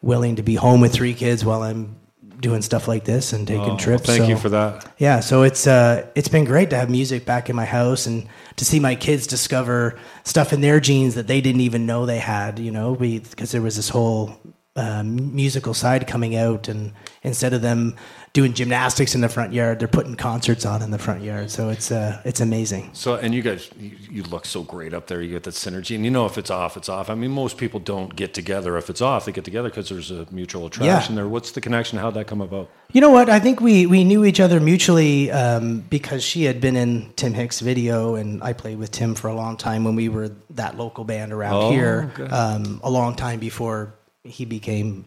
willing 0.02 0.36
to 0.36 0.42
be 0.42 0.54
home 0.54 0.80
with 0.82 0.92
three 0.92 1.14
kids 1.14 1.44
while 1.44 1.62
I'm 1.62 1.96
doing 2.40 2.62
stuff 2.62 2.86
like 2.86 3.04
this 3.04 3.32
and 3.32 3.48
taking 3.48 3.62
Oh, 3.62 3.68
well, 3.68 3.76
trips. 3.78 4.04
thank 4.06 4.22
So, 4.22 4.28
you 4.28 4.36
for 4.36 4.48
that. 4.50 4.92
Yeah, 4.98 5.20
so 5.20 5.42
it's 5.42 5.66
uh, 5.66 6.06
it's 6.14 6.28
been 6.28 6.44
great 6.44 6.70
to 6.70 6.76
have 6.76 6.88
music 6.90 7.24
back 7.24 7.48
in 7.50 7.56
my 7.56 7.64
house 7.64 8.06
and 8.06 8.28
to 8.56 8.64
see 8.64 8.78
my 8.78 8.94
kids 8.94 9.26
discover 9.26 9.98
stuff 10.24 10.52
in 10.52 10.60
their 10.60 10.78
genes 10.78 11.14
that 11.16 11.26
they 11.26 11.40
didn't 11.40 11.62
even 11.62 11.84
know 11.86 12.06
they 12.06 12.18
had. 12.18 12.58
You 12.60 12.70
know, 12.70 12.94
because 12.94 13.50
there 13.50 13.62
was 13.62 13.74
this 13.76 13.88
whole 13.88 14.38
um, 14.78 15.34
musical 15.34 15.74
side 15.74 16.06
coming 16.06 16.36
out, 16.36 16.68
and 16.68 16.92
instead 17.22 17.52
of 17.52 17.62
them 17.62 17.96
doing 18.34 18.52
gymnastics 18.52 19.14
in 19.14 19.20
the 19.22 19.28
front 19.28 19.52
yard, 19.52 19.78
they're 19.80 19.88
putting 19.88 20.14
concerts 20.14 20.64
on 20.66 20.82
in 20.82 20.90
the 20.90 20.98
front 20.98 21.22
yard. 21.22 21.50
So 21.50 21.70
it's 21.70 21.90
uh, 21.90 22.20
it's 22.24 22.40
amazing. 22.40 22.90
So, 22.92 23.14
and 23.16 23.34
you 23.34 23.42
guys, 23.42 23.70
you, 23.78 23.92
you 24.10 24.22
look 24.24 24.44
so 24.44 24.62
great 24.62 24.94
up 24.94 25.06
there. 25.06 25.20
You 25.22 25.30
get 25.30 25.42
that 25.44 25.54
synergy, 25.54 25.96
and 25.96 26.04
you 26.04 26.10
know 26.10 26.26
if 26.26 26.38
it's 26.38 26.50
off, 26.50 26.76
it's 26.76 26.88
off. 26.88 27.10
I 27.10 27.14
mean, 27.14 27.30
most 27.32 27.56
people 27.58 27.80
don't 27.80 28.14
get 28.14 28.34
together 28.34 28.76
if 28.76 28.88
it's 28.90 29.00
off. 29.00 29.24
They 29.24 29.32
get 29.32 29.44
together 29.44 29.68
because 29.68 29.88
there's 29.88 30.10
a 30.10 30.26
mutual 30.30 30.66
attraction 30.66 31.14
there. 31.16 31.26
What's 31.28 31.52
the 31.52 31.60
connection? 31.60 31.98
How'd 31.98 32.14
that 32.14 32.26
come 32.26 32.40
about? 32.40 32.70
You 32.92 33.00
know 33.02 33.10
what? 33.10 33.28
I 33.28 33.38
think 33.38 33.60
we, 33.60 33.84
we 33.84 34.02
knew 34.04 34.24
each 34.24 34.40
other 34.40 34.60
mutually 34.60 35.30
um, 35.30 35.80
because 35.90 36.22
she 36.24 36.44
had 36.44 36.58
been 36.60 36.74
in 36.74 37.12
Tim 37.16 37.34
Hicks' 37.34 37.60
video, 37.60 38.14
and 38.14 38.42
I 38.42 38.54
played 38.54 38.78
with 38.78 38.90
Tim 38.92 39.14
for 39.14 39.28
a 39.28 39.34
long 39.34 39.56
time 39.58 39.84
when 39.84 39.94
we 39.94 40.08
were 40.08 40.30
that 40.50 40.78
local 40.78 41.04
band 41.04 41.32
around 41.32 41.54
Oh, 41.54 41.70
here. 41.70 42.10
okay. 42.18 42.32
Um, 42.32 42.80
a 42.82 42.90
long 42.90 43.14
time 43.14 43.40
before 43.40 43.92
he 44.28 44.44
became 44.44 45.04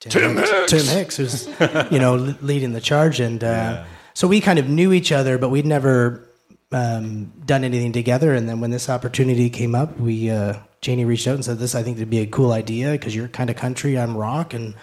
Tim, 0.00 0.10
Tim 0.10 0.36
Hicks. 0.36 0.70
Tim 0.70 0.86
Hicks 0.86 1.18
was, 1.18 1.48
you 1.92 1.98
know, 1.98 2.16
leading 2.40 2.72
the 2.72 2.80
charge, 2.80 3.20
and 3.20 3.42
uh, 3.44 3.84
so 4.14 4.26
we 4.26 4.40
kind 4.40 4.58
of 4.58 4.68
knew 4.68 4.92
each 4.92 5.12
other, 5.12 5.38
but 5.38 5.50
we'd 5.50 5.66
never 5.66 6.28
um, 6.72 7.32
done 7.44 7.64
anything 7.64 7.92
together. 7.92 8.34
And 8.34 8.48
then 8.48 8.60
when 8.60 8.70
this 8.70 8.88
opportunity 8.88 9.48
came 9.50 9.74
up, 9.74 9.98
we 9.98 10.30
uh, 10.30 10.54
Janie 10.80 11.04
reached 11.04 11.28
out 11.28 11.36
and 11.36 11.44
said, 11.44 11.58
"This 11.58 11.74
I 11.74 11.82
think 11.82 11.98
would 11.98 12.10
be 12.10 12.18
a 12.18 12.26
cool 12.26 12.52
idea 12.52 12.92
because 12.92 13.14
you're 13.14 13.28
kind 13.28 13.50
of 13.50 13.56
country, 13.56 13.98
I'm 13.98 14.16
rock, 14.16 14.54
and 14.54 14.74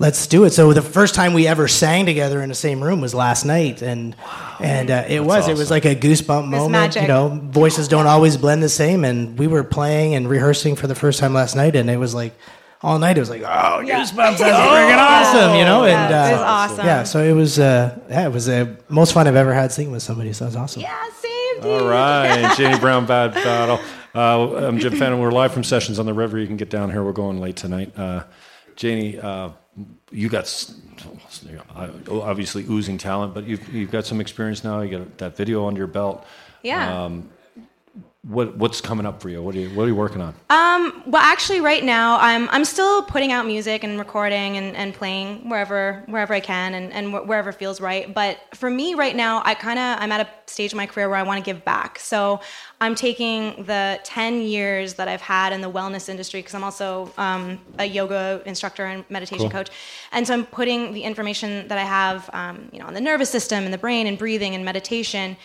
let's 0.00 0.26
do 0.26 0.44
it." 0.44 0.50
So 0.50 0.72
the 0.72 0.82
first 0.82 1.14
time 1.14 1.34
we 1.34 1.46
ever 1.46 1.68
sang 1.68 2.06
together 2.06 2.42
in 2.42 2.48
the 2.48 2.54
same 2.56 2.82
room 2.82 3.00
was 3.00 3.14
last 3.14 3.44
night, 3.44 3.80
and 3.80 4.16
and 4.58 4.90
uh, 4.90 5.04
it 5.06 5.20
was 5.20 5.46
it 5.46 5.56
was 5.56 5.70
like 5.70 5.84
a 5.84 5.94
goosebump 5.94 6.48
moment. 6.48 6.72
magic. 6.72 7.02
You 7.02 7.08
know, 7.08 7.40
voices 7.44 7.86
don't 7.86 8.06
always 8.06 8.36
blend 8.36 8.62
the 8.62 8.68
same, 8.68 9.04
and 9.04 9.38
we 9.38 9.46
were 9.46 9.62
playing 9.62 10.14
and 10.14 10.28
rehearsing 10.28 10.74
for 10.74 10.88
the 10.88 10.96
first 10.96 11.20
time 11.20 11.32
last 11.32 11.54
night, 11.54 11.76
and 11.76 11.88
it 11.88 11.98
was 11.98 12.14
like. 12.14 12.34
All 12.80 12.98
night 12.98 13.16
it 13.16 13.20
was 13.20 13.30
like, 13.30 13.42
oh, 13.44 13.80
Yeah. 13.80 14.00
goosebumps! 14.02 14.38
That's 14.38 14.40
freaking 14.40 14.98
awesome, 14.98 15.56
you 15.56 15.64
know. 15.64 15.84
Yeah, 15.84 16.04
and 16.04 16.12
it 16.12 16.16
uh, 16.16 16.32
was 16.32 16.40
awesome. 16.40 16.86
Yeah, 16.86 17.02
so 17.02 17.22
it 17.24 17.32
was, 17.32 17.58
uh, 17.58 17.98
yeah, 18.08 18.26
it 18.26 18.32
was 18.32 18.46
the 18.46 18.76
most 18.88 19.12
fun 19.12 19.26
I've 19.26 19.34
ever 19.36 19.52
had 19.52 19.72
singing 19.72 19.92
with 19.92 20.02
somebody. 20.02 20.32
So 20.32 20.44
it 20.44 20.48
was 20.48 20.56
awesome. 20.56 20.82
Yeah, 20.82 21.02
same 21.20 21.62
dude. 21.62 21.82
All 21.82 21.88
right, 21.88 22.54
Janie 22.56 22.78
Brown, 22.78 23.06
Bad 23.06 23.34
Battle. 23.34 23.80
Uh, 24.14 24.66
I'm 24.66 24.78
Jim 24.78 24.94
Fannin. 24.94 25.18
We're 25.18 25.32
live 25.32 25.52
from 25.52 25.64
Sessions 25.64 25.98
on 25.98 26.06
the 26.06 26.14
River. 26.14 26.38
You 26.38 26.46
can 26.46 26.56
get 26.56 26.70
down 26.70 26.90
here. 26.90 27.02
We're 27.02 27.12
going 27.12 27.40
late 27.40 27.56
tonight. 27.56 27.98
Uh, 27.98 28.24
Janie, 28.76 29.18
uh, 29.18 29.50
you 30.12 30.28
got 30.28 30.72
uh, 31.74 31.88
obviously 32.10 32.64
oozing 32.68 32.96
talent, 32.96 33.34
but 33.34 33.44
you've 33.44 33.74
you've 33.74 33.90
got 33.90 34.06
some 34.06 34.20
experience 34.20 34.62
now. 34.62 34.80
You 34.82 34.98
got 34.98 35.18
that 35.18 35.36
video 35.36 35.66
under 35.66 35.78
your 35.78 35.88
belt. 35.88 36.24
Yeah. 36.62 37.04
Um, 37.04 37.28
what 38.22 38.56
what's 38.56 38.80
coming 38.80 39.06
up 39.06 39.22
for 39.22 39.30
you? 39.30 39.42
What 39.42 39.54
are 39.54 39.58
you 39.58 39.70
what 39.70 39.84
are 39.84 39.86
you 39.86 39.94
working 39.94 40.20
on? 40.20 40.34
Um, 40.50 41.02
well, 41.06 41.22
actually, 41.22 41.60
right 41.60 41.82
now, 41.82 42.18
I'm 42.18 42.48
I'm 42.50 42.64
still 42.64 43.02
putting 43.04 43.32
out 43.32 43.46
music 43.46 43.84
and 43.84 43.98
recording 43.98 44.56
and, 44.56 44.76
and 44.76 44.92
playing 44.92 45.48
wherever 45.48 46.02
wherever 46.06 46.34
I 46.34 46.40
can 46.40 46.74
and, 46.74 46.92
and 46.92 47.12
wh- 47.12 47.26
wherever 47.26 47.52
feels 47.52 47.80
right. 47.80 48.12
But 48.12 48.38
for 48.54 48.68
me, 48.68 48.94
right 48.94 49.16
now, 49.16 49.40
I 49.44 49.54
kind 49.54 49.78
of 49.78 50.00
I'm 50.00 50.12
at 50.12 50.20
a 50.20 50.50
stage 50.50 50.72
in 50.72 50.76
my 50.76 50.86
career 50.86 51.08
where 51.08 51.18
I 51.18 51.22
want 51.22 51.42
to 51.42 51.48
give 51.48 51.64
back. 51.64 51.98
So 52.00 52.40
I'm 52.80 52.94
taking 52.94 53.64
the 53.64 54.00
10 54.04 54.42
years 54.42 54.94
that 54.94 55.08
I've 55.08 55.20
had 55.20 55.52
in 55.52 55.60
the 55.60 55.70
wellness 55.70 56.08
industry 56.08 56.40
because 56.40 56.54
I'm 56.54 56.64
also 56.64 57.12
um, 57.18 57.60
a 57.78 57.84
yoga 57.84 58.42
instructor 58.46 58.84
and 58.84 59.04
meditation 59.08 59.48
Cool. 59.48 59.50
coach, 59.60 59.70
and 60.12 60.26
so 60.26 60.34
I'm 60.34 60.44
putting 60.44 60.92
the 60.92 61.02
information 61.02 61.68
that 61.68 61.78
I 61.78 61.84
have, 61.84 62.28
um, 62.32 62.68
you 62.72 62.78
know, 62.80 62.86
on 62.86 62.94
the 62.94 63.00
nervous 63.00 63.30
system 63.30 63.64
and 63.64 63.72
the 63.72 63.78
brain 63.78 64.06
and 64.06 64.18
breathing 64.18 64.54
and 64.54 64.64
meditation 64.64 65.36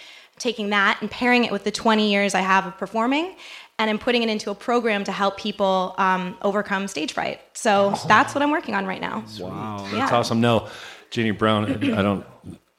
taking 0.44 0.70
that 0.70 0.98
and 1.02 1.10
pairing 1.10 1.46
it 1.46 1.52
with 1.52 1.64
the 1.64 1.72
20 1.72 2.12
years 2.12 2.36
I 2.36 2.42
have 2.42 2.66
of 2.68 2.78
performing, 2.78 3.36
and 3.80 3.90
I'm 3.90 3.98
putting 3.98 4.22
it 4.22 4.30
into 4.30 4.52
a 4.52 4.56
program 4.56 5.04
to 5.06 5.12
help 5.12 5.38
people 5.38 5.96
um, 5.98 6.38
overcome 6.42 6.88
stage 6.88 7.14
fright. 7.14 7.40
So 7.54 7.94
that's 8.08 8.36
what 8.36 8.42
I'm 8.44 8.52
working 8.52 8.76
on 8.76 8.86
right 8.86 9.02
now. 9.02 9.24
Wow, 9.40 9.86
Yeah. 9.92 10.00
that's 10.00 10.12
awesome. 10.12 10.42
No, 10.42 10.68
Jeannie 11.10 11.32
Brown, 11.32 11.66
I 11.94 12.02
don't. 12.02 12.26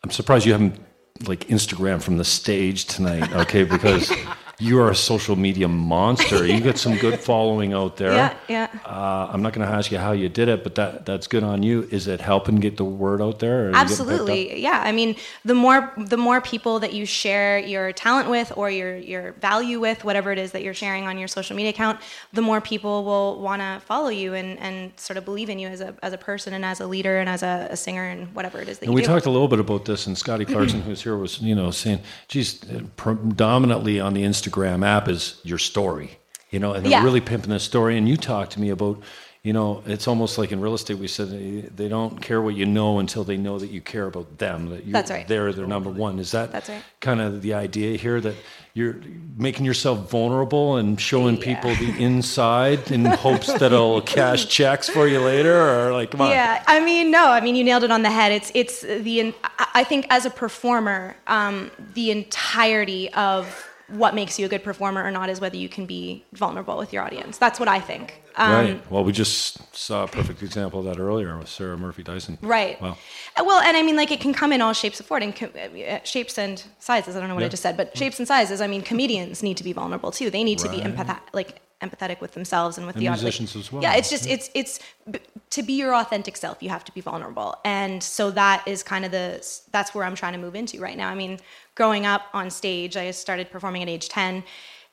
I'm 0.04 0.10
surprised 0.10 0.44
you 0.46 0.52
haven't 0.52 0.78
like 1.26 1.48
Instagram 1.48 2.02
from 2.02 2.18
the 2.18 2.24
stage 2.24 2.84
tonight. 2.84 3.32
Okay, 3.32 3.64
because 3.64 4.12
you 4.58 4.80
are 4.80 4.90
a 4.90 4.94
social 4.94 5.36
media 5.36 5.68
monster. 5.68 6.46
You 6.46 6.60
got 6.60 6.78
some 6.78 6.96
good 6.96 7.20
following 7.30 7.72
out 7.72 7.96
there. 7.96 8.12
Yeah, 8.12 8.34
yeah. 8.48 8.68
Uh, 8.84 9.28
I'm 9.32 9.42
not 9.42 9.52
going 9.52 9.66
to 9.68 9.74
ask 9.74 9.90
you 9.90 9.98
how 9.98 10.12
you 10.12 10.28
did 10.28 10.48
it, 10.48 10.62
but 10.62 10.74
that 10.76 11.04
that's 11.06 11.26
good 11.26 11.42
on 11.42 11.62
you. 11.62 11.88
Is 11.90 12.06
it 12.06 12.20
helping 12.20 12.56
get 12.56 12.76
the 12.76 12.84
word 12.84 13.20
out 13.20 13.38
there? 13.40 13.64
or 13.64 13.66
you 13.68 13.72
getting 13.72 13.86
picked 13.86 14.00
up? 14.00 14.08
Absolutely, 14.08 14.60
yeah. 14.62 14.80
I 14.84 14.92
mean, 14.92 15.16
the 15.44 15.54
more 15.54 15.92
the 15.96 16.16
more 16.16 16.40
people 16.40 16.78
that 16.80 16.92
you 16.92 17.04
share 17.06 17.58
your 17.58 17.92
talent 17.92 18.30
with 18.30 18.52
or 18.56 18.70
your 18.70 18.96
your 18.96 19.32
value 19.40 19.80
with, 19.80 20.04
whatever 20.04 20.30
it 20.32 20.38
is 20.38 20.52
that 20.52 20.62
you're 20.62 20.74
sharing 20.74 21.06
on 21.06 21.18
your 21.18 21.28
social 21.28 21.56
media 21.56 21.70
account, 21.70 21.98
the 22.32 22.42
more 22.42 22.60
people 22.60 23.04
will 23.04 23.40
want 23.40 23.60
to 23.60 23.80
follow 23.84 24.08
you 24.08 24.34
and, 24.34 24.58
and 24.60 24.92
sort 24.96 25.16
of 25.16 25.24
believe 25.24 25.50
in 25.50 25.58
you 25.58 25.68
as 25.68 25.80
a 25.80 25.94
as 26.02 26.12
a 26.12 26.18
person 26.18 26.52
and 26.54 26.64
as 26.64 26.80
a 26.80 26.86
leader 26.86 27.18
and 27.18 27.28
as 27.28 27.42
a, 27.42 27.68
a 27.70 27.76
singer 27.76 28.04
and 28.04 28.32
whatever 28.34 28.60
it 28.60 28.68
is 28.68 28.78
that 28.78 28.86
And 28.86 28.92
you 28.92 28.94
we 28.94 29.00
do. 29.02 29.06
talked 29.08 29.26
a 29.26 29.30
little 29.30 29.48
bit 29.48 29.58
about 29.58 29.84
this, 29.84 30.06
and 30.06 30.16
Scotty 30.16 30.44
Clarkson, 30.44 30.82
who's 30.86 31.02
here, 31.02 31.16
was 31.16 31.40
you 31.40 31.54
know 31.54 31.70
saying, 31.70 32.00
"Geez, 32.28 32.60
predominantly 32.96 33.98
on 34.00 34.14
the 34.14 34.22
Instagram 34.22 34.43
app 34.84 35.08
is 35.08 35.40
your 35.44 35.58
story, 35.58 36.18
you 36.50 36.58
know, 36.58 36.72
and 36.72 36.84
they're 36.84 36.92
Yeah. 36.92 37.04
really 37.04 37.20
pimping 37.20 37.50
the 37.50 37.60
story." 37.60 37.96
And 37.98 38.08
you 38.08 38.16
talked 38.16 38.52
to 38.52 38.60
me 38.60 38.70
about, 38.70 39.00
you 39.42 39.52
know, 39.52 39.82
it's 39.86 40.08
almost 40.08 40.38
like 40.38 40.52
in 40.52 40.60
real 40.60 40.74
estate, 40.74 40.98
we 40.98 41.06
said 41.08 41.28
they 41.76 41.88
don't 41.88 42.20
care 42.22 42.40
what 42.40 42.54
you 42.54 42.64
know 42.64 42.98
until 42.98 43.24
they 43.24 43.36
know 43.36 43.58
that 43.58 43.70
you 43.70 43.80
care 43.82 44.06
about 44.06 44.38
them. 44.38 44.70
That 44.70 44.84
you, 44.86 44.92
That's 44.92 45.10
right. 45.10 45.28
They're 45.28 45.52
their 45.52 45.66
number 45.66 45.90
one. 45.90 46.18
Is 46.18 46.30
that 46.30 46.50
That's 46.50 46.68
right. 46.70 46.82
kind 47.00 47.20
of 47.20 47.42
the 47.42 47.52
idea 47.52 47.98
here 47.98 48.20
that 48.22 48.34
you're 48.72 48.96
making 49.36 49.64
yourself 49.66 50.10
vulnerable 50.10 50.76
and 50.78 50.98
showing 51.00 51.36
people 51.36 51.74
the 51.76 51.94
inside 52.08 52.90
in 52.90 53.04
hopes 53.04 53.46
that 53.52 53.62
it'll 53.72 54.00
cash 54.00 54.46
checks 54.56 54.88
for 54.88 55.06
you 55.06 55.20
later, 55.20 55.54
or 55.60 55.92
like, 55.92 56.10
come 56.10 56.22
on, 56.22 56.30
Yeah, 56.30 56.62
I 56.66 56.80
mean, 56.80 57.10
no, 57.10 57.26
I 57.28 57.40
mean, 57.42 57.54
you 57.54 57.62
nailed 57.64 57.84
it 57.84 57.90
on 57.92 58.02
the 58.02 58.10
head. 58.10 58.32
It's 58.32 58.50
it's 58.54 58.80
the 58.80 59.34
I- 59.44 59.66
I 59.76 59.84
think 59.84 60.06
as 60.08 60.24
a 60.24 60.30
performer, 60.30 61.16
um, 61.26 61.70
the 61.94 62.10
entirety 62.10 63.12
of 63.12 63.44
what 63.88 64.14
makes 64.14 64.38
you 64.38 64.46
a 64.46 64.48
good 64.48 64.64
performer 64.64 65.02
or 65.04 65.10
not 65.10 65.28
is 65.28 65.40
whether 65.40 65.56
you 65.56 65.68
can 65.68 65.84
be 65.86 66.24
vulnerable 66.32 66.76
with 66.78 66.92
your 66.92 67.02
audience. 67.02 67.36
That's 67.38 67.60
what 67.60 67.68
I 67.68 67.80
think. 67.80 68.22
Um, 68.36 68.50
right. 68.52 68.90
Well, 68.90 69.04
we 69.04 69.12
just 69.12 69.74
saw 69.76 70.04
a 70.04 70.08
perfect 70.08 70.42
example 70.42 70.80
of 70.80 70.86
that 70.86 70.98
earlier 71.00 71.38
with 71.38 71.48
Sarah 71.48 71.76
Murphy 71.76 72.02
Dyson. 72.02 72.38
Right. 72.42 72.80
Well, 72.80 72.98
Uh, 73.36 73.44
Well, 73.46 73.60
and 73.60 73.76
I 73.76 73.82
mean, 73.82 73.96
like 73.96 74.10
it 74.10 74.20
can 74.20 74.32
come 74.32 74.52
in 74.52 74.60
all 74.62 74.72
shapes 74.72 74.98
of 75.00 75.06
form 75.06 75.22
and 75.22 75.36
co- 75.36 75.46
uh, 75.46 75.98
shapes 76.04 76.38
and 76.38 76.62
sizes. 76.80 77.14
I 77.14 77.20
don't 77.20 77.28
know 77.28 77.34
what 77.34 77.44
I 77.44 77.48
just 77.48 77.62
said, 77.62 77.76
but 77.76 77.96
shapes 77.96 78.18
and 78.18 78.26
sizes. 78.26 78.60
I 78.60 78.66
mean, 78.66 78.82
comedians 78.82 79.42
need 79.42 79.56
to 79.58 79.64
be 79.64 79.72
vulnerable 79.72 80.10
too. 80.10 80.30
They 80.30 80.44
need 80.44 80.58
to 80.60 80.68
be 80.68 80.78
Right. 80.80 80.96
empath- 80.96 81.20
like 81.32 81.60
empathetic 81.82 82.20
with 82.20 82.32
themselves 82.32 82.78
and 82.78 82.86
with 82.86 82.96
And 82.96 83.02
the 83.04 83.08
audience. 83.08 83.22
musicians 83.22 83.56
as 83.56 83.70
well. 83.70 83.82
Yeah, 83.82 83.94
it's 83.96 84.08
just 84.08 84.26
it's 84.26 84.48
it's 84.54 84.80
b- 85.10 85.18
to 85.50 85.62
be 85.62 85.74
your 85.74 85.94
authentic 85.94 86.36
self. 86.36 86.62
You 86.62 86.70
have 86.70 86.84
to 86.84 86.92
be 86.92 87.02
vulnerable, 87.02 87.56
and 87.64 88.02
so 88.02 88.30
that 88.30 88.66
is 88.66 88.82
kind 88.82 89.04
of 89.04 89.10
the 89.12 89.44
that's 89.70 89.94
where 89.94 90.04
I'm 90.06 90.14
trying 90.14 90.32
to 90.32 90.38
move 90.38 90.54
into 90.54 90.80
right 90.80 90.96
now. 90.96 91.08
I 91.10 91.14
mean, 91.14 91.38
growing 91.74 92.06
up 92.06 92.22
on 92.32 92.50
stage, 92.50 92.96
I 92.96 93.10
started 93.10 93.50
performing 93.50 93.82
at 93.82 93.88
age 93.88 94.08
ten. 94.08 94.44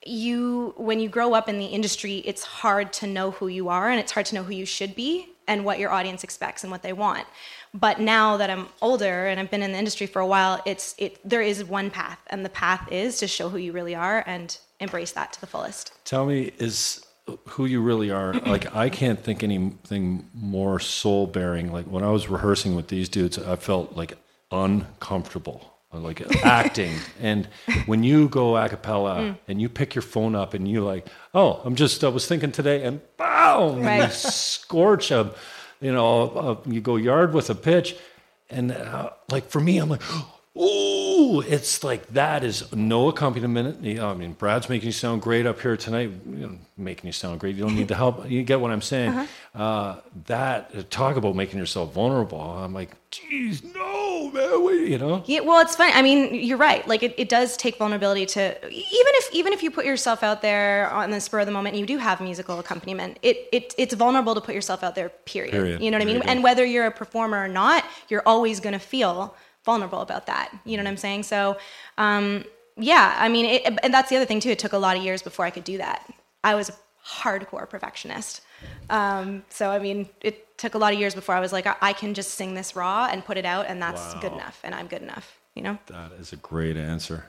You 0.05 0.73
when 0.77 0.99
you 0.99 1.09
grow 1.09 1.33
up 1.33 1.47
in 1.47 1.59
the 1.59 1.65
industry, 1.65 2.17
it's 2.25 2.43
hard 2.43 2.91
to 2.93 3.07
know 3.07 3.31
who 3.31 3.47
you 3.47 3.69
are, 3.69 3.89
and 3.89 3.99
it's 3.99 4.11
hard 4.11 4.25
to 4.27 4.35
know 4.35 4.43
who 4.43 4.53
you 4.53 4.65
should 4.65 4.95
be 4.95 5.27
and 5.47 5.65
what 5.65 5.79
your 5.79 5.91
audience 5.91 6.23
expects 6.23 6.63
and 6.63 6.71
what 6.71 6.81
they 6.81 6.93
want. 6.93 7.27
But 7.73 7.99
now 7.99 8.37
that 8.37 8.49
I'm 8.49 8.67
older 8.81 9.27
and 9.27 9.39
I've 9.39 9.51
been 9.51 9.61
in 9.61 9.71
the 9.71 9.77
industry 9.77 10.07
for 10.07 10.19
a 10.19 10.27
while, 10.27 10.61
it's 10.65 10.95
it 10.97 11.19
there 11.27 11.41
is 11.41 11.63
one 11.63 11.91
path, 11.91 12.19
and 12.27 12.43
the 12.43 12.49
path 12.49 12.91
is 12.91 13.19
to 13.19 13.27
show 13.27 13.49
who 13.49 13.57
you 13.57 13.73
really 13.73 13.95
are 13.95 14.23
and 14.25 14.57
embrace 14.79 15.11
that 15.11 15.31
to 15.33 15.41
the 15.41 15.47
fullest. 15.47 15.93
tell 16.05 16.25
me, 16.25 16.51
is 16.57 17.05
who 17.49 17.65
you 17.65 17.81
really 17.81 18.09
are? 18.09 18.33
Like, 18.33 18.75
I 18.75 18.89
can't 18.89 19.23
think 19.23 19.43
anything 19.43 20.29
more 20.33 20.79
soul 20.79 21.27
bearing. 21.27 21.71
Like, 21.71 21.85
when 21.85 22.03
I 22.03 22.09
was 22.09 22.27
rehearsing 22.27 22.75
with 22.75 22.87
these 22.87 23.07
dudes, 23.07 23.37
I 23.37 23.55
felt 23.55 23.95
like 23.95 24.17
uncomfortable, 24.51 25.70
like 25.93 26.21
acting. 26.45 26.93
And 27.19 27.47
when 27.85 28.03
you 28.03 28.29
go 28.29 28.57
a 28.57 28.69
cappella 28.69 29.15
Mm. 29.17 29.37
and 29.47 29.61
you 29.61 29.69
pick 29.69 29.93
your 29.95 30.01
phone 30.01 30.35
up 30.35 30.53
and 30.53 30.67
you 30.67 30.83
like, 30.83 31.07
oh, 31.33 31.61
I'm 31.65 31.75
just, 31.75 32.03
I 32.03 32.07
was 32.07 32.25
thinking 32.27 32.51
today, 32.51 32.83
and 32.83 33.01
boom, 33.17 33.83
Right. 33.83 34.03
you 34.03 34.09
scorch 34.11 35.11
a, 35.11 35.33
you 35.81 35.91
know, 35.91 36.59
a, 36.65 36.69
you 36.69 36.79
go 36.81 36.95
yard 36.95 37.33
with 37.33 37.49
a 37.49 37.55
pitch. 37.55 37.95
And 38.49 38.71
uh, 38.71 39.11
like 39.29 39.49
for 39.49 39.59
me, 39.59 39.77
I'm 39.79 39.89
like, 39.89 40.01
ooh, 41.21 41.41
it's 41.41 41.83
like 41.83 42.07
that 42.13 42.43
is 42.43 42.71
no 42.73 43.09
accompaniment. 43.09 43.85
I 43.99 44.13
mean, 44.13 44.33
Brad's 44.33 44.69
making 44.69 44.87
you 44.87 44.91
sound 44.91 45.21
great 45.21 45.45
up 45.45 45.59
here 45.61 45.77
tonight, 45.77 46.11
you 46.25 46.47
know, 46.47 46.57
making 46.77 47.07
you 47.07 47.11
sound 47.13 47.39
great. 47.39 47.55
You 47.55 47.63
don't 47.63 47.75
need 47.75 47.87
the 47.87 47.95
help. 47.95 48.29
You 48.29 48.43
get 48.43 48.59
what 48.59 48.71
I'm 48.71 48.81
saying. 48.81 49.27
uh 49.53 49.97
that 50.27 50.89
talk 50.89 51.15
about 51.17 51.35
making 51.35 51.59
yourself 51.59 51.93
vulnerable. 51.93 52.39
I'm 52.39 52.73
like, 52.73 52.91
geez, 53.11 53.63
no, 53.63 54.31
man, 54.31 54.63
what, 54.63 54.73
you 54.73 54.97
know. 54.97 55.23
Yeah, 55.25 55.41
well, 55.41 55.59
it's 55.59 55.75
fine. 55.75 55.91
I 55.93 56.01
mean, 56.01 56.33
you're 56.33 56.57
right. 56.57 56.87
Like, 56.87 57.03
it, 57.03 57.13
it 57.17 57.29
does 57.29 57.57
take 57.57 57.77
vulnerability 57.77 58.25
to 58.27 58.67
even 58.69 59.13
if 59.19 59.33
even 59.33 59.53
if 59.53 59.61
you 59.63 59.71
put 59.71 59.85
yourself 59.85 60.23
out 60.23 60.41
there 60.41 60.89
on 60.89 61.11
the 61.11 61.19
spur 61.19 61.41
of 61.41 61.45
the 61.45 61.51
moment, 61.51 61.75
and 61.75 61.79
you 61.79 61.85
do 61.85 61.97
have 61.97 62.21
musical 62.21 62.59
accompaniment. 62.59 63.19
It, 63.21 63.47
it 63.51 63.75
it's 63.77 63.93
vulnerable 63.93 64.35
to 64.35 64.41
put 64.41 64.55
yourself 64.55 64.83
out 64.83 64.95
there. 64.95 65.09
Period. 65.09 65.51
Period. 65.51 65.81
You 65.81 65.91
know 65.91 65.97
what 65.97 66.07
I 66.07 66.13
mean? 66.13 66.21
And 66.23 66.43
whether 66.43 66.65
you're 66.65 66.87
a 66.87 66.91
performer 66.91 67.43
or 67.43 67.47
not, 67.47 67.83
you're 68.09 68.23
always 68.25 68.59
going 68.59 68.73
to 68.73 68.79
feel 68.79 69.35
vulnerable 69.65 70.01
about 70.01 70.27
that. 70.27 70.51
You 70.65 70.77
know 70.77 70.83
what 70.83 70.89
I'm 70.89 70.97
saying? 70.97 71.23
So, 71.23 71.57
um, 71.97 72.45
yeah. 72.77 73.15
I 73.17 73.29
mean, 73.29 73.45
it, 73.45 73.79
and 73.83 73.93
that's 73.93 74.09
the 74.09 74.15
other 74.15 74.25
thing 74.25 74.39
too. 74.39 74.49
It 74.49 74.59
took 74.59 74.73
a 74.73 74.77
lot 74.77 74.97
of 74.97 75.03
years 75.03 75.21
before 75.21 75.45
I 75.45 75.49
could 75.49 75.63
do 75.63 75.77
that. 75.77 76.11
I 76.43 76.55
was 76.55 76.69
a 76.69 76.73
hardcore 77.05 77.69
perfectionist. 77.69 78.41
Um, 78.89 79.43
so 79.49 79.69
I 79.69 79.79
mean, 79.79 80.09
it 80.21 80.57
took 80.57 80.75
a 80.75 80.77
lot 80.77 80.93
of 80.93 80.99
years 80.99 81.15
before 81.15 81.35
I 81.35 81.39
was 81.39 81.51
like, 81.51 81.65
I, 81.67 81.75
I 81.81 81.93
can 81.93 82.13
just 82.13 82.31
sing 82.35 82.53
this 82.53 82.75
raw 82.75 83.07
and 83.11 83.25
put 83.25 83.37
it 83.37 83.45
out, 83.45 83.65
and 83.67 83.81
that's 83.81 84.13
good 84.15 84.31
enough, 84.33 84.59
and 84.63 84.75
I'm 84.75 84.87
good 84.87 85.01
enough. 85.01 85.39
You 85.55 85.63
know? 85.63 85.77
That 85.87 86.13
is 86.13 86.33
a 86.33 86.37
great 86.37 86.77
answer. 86.77 87.25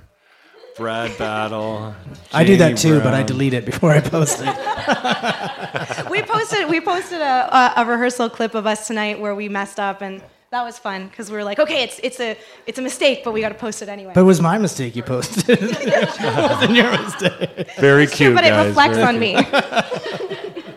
Brad 0.76 1.16
Battle. 1.18 1.94
I 2.32 2.44
do 2.44 2.56
that 2.56 2.76
Jamie 2.76 2.98
too, 2.98 3.00
but 3.00 3.14
I 3.14 3.22
delete 3.22 3.54
it 3.54 3.64
before 3.64 3.90
I 3.90 4.00
post 4.00 4.40
it. 4.40 4.46
we 6.10 6.22
posted 6.22 6.68
we 6.68 6.80
posted 6.80 7.20
a, 7.20 7.56
a, 7.78 7.82
a 7.82 7.84
rehearsal 7.84 8.30
clip 8.30 8.54
of 8.54 8.66
us 8.66 8.86
tonight 8.86 9.20
where 9.20 9.34
we 9.34 9.48
messed 9.48 9.80
up 9.80 10.00
and 10.02 10.22
that 10.52 10.62
was 10.62 10.78
fun 10.78 11.08
because 11.08 11.30
we 11.30 11.36
were 11.36 11.44
like 11.44 11.58
okay 11.58 11.82
it's 11.82 11.98
it's 12.04 12.20
a 12.20 12.36
it's 12.66 12.78
a 12.78 12.82
mistake 12.82 13.22
but 13.24 13.32
we 13.32 13.40
got 13.40 13.48
to 13.48 13.54
post 13.56 13.82
it 13.82 13.88
anyway 13.88 14.12
But 14.14 14.20
it 14.20 14.24
was 14.24 14.40
my 14.40 14.56
mistake 14.58 14.94
you 14.94 15.02
posted. 15.02 15.58
it 15.60 16.20
wasn't 16.50 16.74
your 16.74 16.90
mistake. 16.92 17.68
Very 17.80 18.06
cute, 18.06 18.34
but 18.34 18.44
it 18.44 18.52
reflects 18.52 18.96
Very 18.98 19.08
on 19.08 19.18
cute. 19.18 19.52
me 19.52 20.58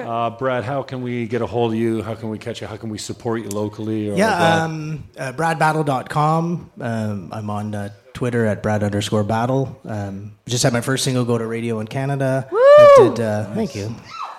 Uh, 0.00 0.30
Brad, 0.30 0.64
how 0.64 0.82
can 0.82 1.02
we 1.02 1.26
get 1.26 1.42
a 1.42 1.46
hold 1.46 1.72
of 1.72 1.78
you? 1.78 2.02
How 2.02 2.14
can 2.14 2.30
we 2.30 2.38
catch 2.38 2.60
you? 2.62 2.66
How 2.66 2.76
can 2.76 2.88
we 2.88 2.96
support 2.98 3.42
you 3.42 3.48
locally? 3.50 4.08
Or 4.08 4.16
Yeah, 4.16 4.34
abroad? 4.34 4.64
um, 4.64 5.04
uh, 5.18 5.32
bradbattle.com. 5.32 6.70
Um, 6.80 7.28
I'm 7.32 7.50
on 7.50 7.74
uh, 7.74 7.90
Twitter 8.14 8.46
at 8.46 8.62
brad 8.62 8.82
underscore 8.82 9.22
battle. 9.24 9.78
Um, 9.84 10.32
just 10.46 10.62
had 10.62 10.72
my 10.72 10.80
first 10.80 11.04
single 11.04 11.24
go 11.26 11.36
to 11.36 11.46
radio 11.46 11.80
in 11.80 11.86
Canada. 11.86 12.48
That 12.50 12.94
did, 13.16 13.20
uh, 13.20 13.54
Thank 13.54 13.74
you. 13.74 13.94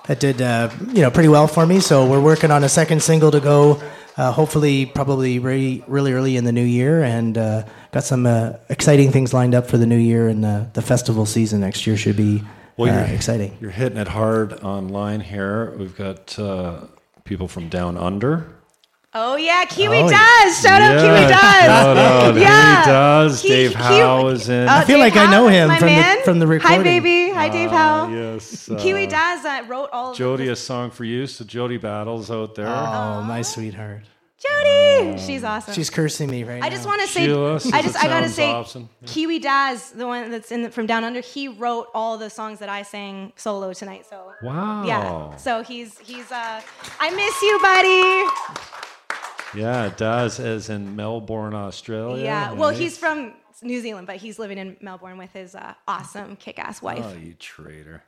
That 0.08 0.20
did, 0.20 0.42
uh, 0.42 0.70
you 0.94 1.02
know, 1.02 1.12
pretty 1.12 1.30
well 1.30 1.48
for 1.48 1.66
me. 1.66 1.80
So 1.80 2.06
we're 2.10 2.22
working 2.22 2.52
on 2.52 2.64
a 2.64 2.70
second 2.70 3.02
single 3.04 3.32
to 3.32 3.40
go. 3.40 3.82
Uh, 4.18 4.32
hopefully, 4.32 4.86
probably 4.86 5.40
really, 5.40 5.84
really 5.88 6.12
early 6.12 6.36
in 6.36 6.44
the 6.44 6.52
new 6.52 6.64
year, 6.66 7.02
and 7.02 7.38
uh, 7.38 7.64
got 7.92 8.04
some 8.04 8.26
uh, 8.26 8.54
exciting 8.70 9.12
things 9.12 9.34
lined 9.34 9.56
up 9.56 9.68
for 9.68 9.78
the 9.78 9.86
new 9.86 9.98
year. 9.98 10.28
And 10.28 10.44
uh, 10.44 10.66
the 10.74 10.82
festival 10.82 11.26
season 11.26 11.62
next 11.62 11.88
year 11.88 11.96
should 11.96 12.18
be 12.18 12.44
Well, 12.78 12.92
uh, 12.94 13.02
you're- 13.06 13.16
exciting. 13.16 13.58
You're 13.62 13.72
hitting 13.72 13.98
it 13.98 14.08
hard 14.10 14.54
online 14.64 15.22
here. 15.22 15.74
We've 15.78 15.96
got 15.96 16.38
uh, 16.38 16.82
people 17.24 17.48
from 17.48 17.70
down 17.70 17.98
under. 17.98 18.48
Oh 19.14 19.36
yeah 19.36 19.66
kiwi 19.66 19.98
Oh, 19.98 20.10
does 20.10 20.62
shout 20.62 20.82
out 20.82 21.02
Kiwi 21.02 21.28
Daz 21.28 21.66
Shout 21.66 21.98
out. 21.98 22.36
yeah 22.38 22.82
He 22.84 22.90
does. 22.90 23.42
He- 23.42 23.50
Dave 23.50 23.70
he- 23.72 23.76
Howe 23.76 24.28
is 24.28 24.48
in. 24.48 24.70
Oh, 24.70 24.72
I 24.72 24.86
feel 24.86 24.98
Dave 25.00 25.14
like 25.14 25.18
I 25.18 25.30
know 25.30 25.48
him 25.50 25.68
my 25.68 25.80
from 25.80 25.90
the- 25.90 25.96
man. 25.96 26.24
from 26.24 26.40
the 26.40 26.46
hi 26.46 26.52
recording. 26.54 26.84
baby 26.84 27.30
hi 27.34 27.50
Dave 27.50 27.72
Howe 27.72 28.08
yes. 28.10 28.70
uh, 28.70 28.78
Kiwi 28.80 29.08
Daz. 29.08 29.44
uh, 29.46 29.64
wrote 29.68 29.90
all 29.92 30.12
of 30.12 30.18
Jody, 30.18 30.46
the- 30.46 30.54
a 30.54 30.56
song 30.56 30.92
for 30.92 31.04
you. 31.04 31.28
So 31.28 31.44
Jody 31.44 31.76
Battle's 31.78 32.32
out 32.32 32.56
there. 32.56 32.68
Oh, 32.68 33.22
my 33.24 33.42
sweetheart. 33.42 34.04
Jody 34.42 35.20
she's 35.20 35.44
awesome 35.44 35.74
She's 35.74 35.90
cursing 35.92 36.28
me 36.30 36.44
right 36.44 36.62
now. 36.62 36.66
I 36.66 36.70
just 36.72 36.86
want 36.88 37.00
to 37.02 37.08
say, 37.08 37.26
Sheila, 37.26 37.56
I 37.74 37.82
just, 37.84 37.96
I 38.04 38.08
gotta 38.08 38.30
say, 38.30 38.50
awesome. 38.50 38.90
Kiwi 39.06 39.38
Daz, 39.40 39.92
the 39.92 40.08
one 40.08 40.32
that's 40.32 40.52
in 40.52 40.64
the, 40.64 40.72
from 40.72 40.88
Down 40.88 41.04
Under, 41.04 41.20
he 41.20 41.48
wrote 41.48 41.90
all 41.94 42.18
the 42.18 42.30
songs 42.30 42.58
that 42.60 42.70
I 42.70 42.82
sang 42.82 43.34
solo 43.36 43.72
tonight. 43.74 44.06
So 44.10 44.32
Wow. 44.42 44.84
yeah, 44.86 45.36
so 45.36 45.62
he's 45.64 46.00
he's 46.00 46.32
uh, 46.32 46.62
I 47.00 47.10
miss 47.12 47.42
you, 47.42 47.60
buddy. 47.62 48.91
Yeah, 49.56 49.88
it 49.88 49.98
does. 49.98 50.40
As 50.40 50.70
in 50.70 50.96
Melbourne, 50.96 51.54
Australia. 51.54 52.24
Yeah, 52.24 52.52
well, 52.54 52.72
Nice. 52.72 52.80
he's 52.80 52.98
from 52.98 53.34
New 53.62 53.82
Zealand, 53.82 54.08
but 54.08 54.18
he's 54.18 54.40
living 54.40 54.58
in 54.58 54.78
Melbourne 54.82 55.18
with 55.18 55.32
his 55.34 55.56
uh, 55.56 55.74
awesome 55.88 56.36
kick-ass 56.36 56.82
wife. 56.82 57.04
Oh, 57.06 57.14
you 57.14 57.34
traitor. 57.34 58.04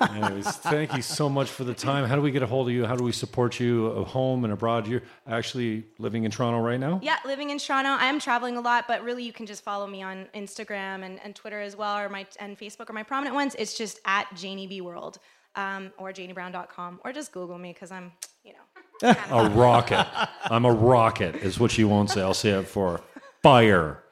Anyways, 0.00 0.46
thank 0.58 0.94
you 0.94 1.02
so 1.02 1.28
much 1.28 1.50
for 1.50 1.64
the 1.64 1.74
time. 1.74 2.06
How 2.06 2.16
do 2.16 2.22
we 2.22 2.30
get 2.30 2.42
a 2.42 2.46
hold 2.46 2.68
of 2.68 2.74
you? 2.74 2.86
How 2.86 2.96
do 2.96 3.04
we 3.04 3.12
support 3.12 3.60
you 3.60 4.00
at 4.00 4.06
home 4.08 4.44
and 4.44 4.52
abroad? 4.52 4.86
You're 4.86 5.02
actually 5.26 5.84
living 5.98 6.24
in 6.24 6.30
Toronto 6.30 6.60
right 6.60 6.80
now? 6.80 7.00
Yeah, 7.02 7.16
living 7.24 7.50
in 7.50 7.58
Toronto. 7.58 7.90
I 7.90 8.06
am 8.06 8.18
traveling 8.18 8.56
a 8.56 8.60
lot, 8.60 8.86
but 8.88 9.02
really 9.02 9.24
you 9.24 9.32
can 9.32 9.46
just 9.46 9.62
follow 9.62 9.86
me 9.86 10.02
on 10.02 10.26
Instagram 10.34 11.04
and, 11.04 11.20
and 11.22 11.34
Twitter 11.34 11.60
as 11.60 11.76
well, 11.76 11.98
or 11.98 12.08
my 12.08 12.26
and 12.40 12.58
Facebook 12.58 12.88
are 12.88 12.94
my 12.94 13.02
prominent 13.02 13.34
ones. 13.34 13.54
It's 13.58 13.76
just 13.76 14.00
at 14.06 14.26
Janie 14.34 14.66
B 14.66 14.80
World 14.80 15.18
um, 15.56 15.92
or 15.98 16.12
janiebrown.com, 16.12 17.00
or 17.04 17.12
just 17.12 17.32
Google 17.32 17.58
me 17.58 17.72
because 17.72 17.90
I'm. 17.90 18.12
A 19.02 19.50
rocket. 19.54 20.06
I'm 20.44 20.64
a 20.64 20.72
rocket, 20.72 21.36
is 21.36 21.58
what 21.58 21.70
she 21.70 21.84
won't 21.84 22.10
say. 22.10 22.20
I'll 22.22 22.34
say 22.34 22.50
it 22.50 22.66
for. 22.66 23.00
Fire. 23.42 24.02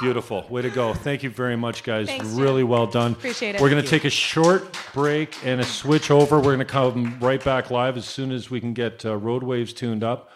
Beautiful. 0.00 0.46
Way 0.48 0.62
to 0.62 0.70
go. 0.70 0.94
Thank 0.94 1.22
you 1.22 1.30
very 1.30 1.56
much, 1.56 1.84
guys. 1.84 2.06
Thanks, 2.08 2.28
Jim. 2.28 2.38
really 2.40 2.64
well 2.64 2.86
done. 2.86 3.12
Appreciate 3.12 3.54
it. 3.56 3.60
We're 3.60 3.70
going 3.70 3.82
to 3.82 3.88
take 3.88 4.04
a 4.04 4.10
short 4.10 4.76
break 4.94 5.36
and 5.44 5.60
a 5.60 5.64
switch 5.64 6.10
over. 6.10 6.36
We're 6.38 6.42
going 6.44 6.58
to 6.58 6.64
come 6.64 7.18
right 7.20 7.42
back 7.42 7.70
live 7.70 7.96
as 7.96 8.06
soon 8.06 8.32
as 8.32 8.50
we 8.50 8.60
can 8.60 8.72
get 8.72 9.04
uh, 9.04 9.16
Road 9.16 9.42
Waves 9.42 9.72
tuned 9.72 10.02
up. 10.02 10.30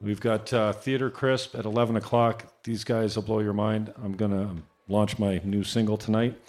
We've 0.00 0.20
got 0.20 0.50
uh, 0.52 0.72
Theater 0.72 1.10
Crisp 1.10 1.54
at 1.54 1.64
11 1.66 1.96
o'clock. 1.96 2.46
These 2.64 2.84
guys 2.84 3.16
will 3.16 3.22
blow 3.24 3.40
your 3.40 3.52
mind. 3.52 3.92
I'm 4.02 4.12
going 4.16 4.30
to 4.30 4.62
launch 4.88 5.18
my 5.18 5.40
new 5.44 5.64
single 5.64 5.98
tonight. 5.98 6.40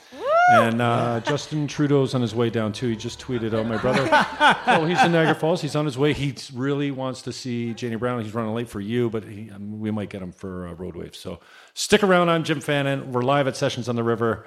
And 0.51 0.81
uh, 0.81 1.21
Justin 1.21 1.67
Trudeau's 1.67 2.13
on 2.13 2.21
his 2.21 2.35
way 2.35 2.49
down 2.49 2.73
too. 2.73 2.89
He 2.89 2.95
just 2.95 3.19
tweeted 3.19 3.53
out 3.53 3.65
my 3.65 3.77
brother. 3.77 4.09
oh, 4.67 4.85
he's 4.85 5.01
in 5.01 5.13
Niagara 5.13 5.35
Falls. 5.35 5.61
He's 5.61 5.75
on 5.75 5.85
his 5.85 5.97
way. 5.97 6.13
He 6.13 6.35
really 6.53 6.91
wants 6.91 7.21
to 7.23 7.31
see 7.31 7.73
Janie 7.73 7.95
Brown. 7.95 8.21
He's 8.21 8.33
running 8.33 8.53
late 8.53 8.67
for 8.69 8.81
you, 8.81 9.09
but 9.09 9.23
he, 9.23 9.49
um, 9.49 9.79
we 9.79 9.91
might 9.91 10.09
get 10.09 10.21
him 10.21 10.31
for 10.31 10.67
uh, 10.67 10.73
Road 10.73 10.95
Wave. 10.95 11.15
So 11.15 11.39
stick 11.73 12.03
around. 12.03 12.29
I'm 12.29 12.43
Jim 12.43 12.59
Fannin. 12.59 13.13
We're 13.13 13.21
live 13.21 13.47
at 13.47 13.55
Sessions 13.55 13.87
on 13.87 13.95
the 13.95 14.03
River. 14.03 14.45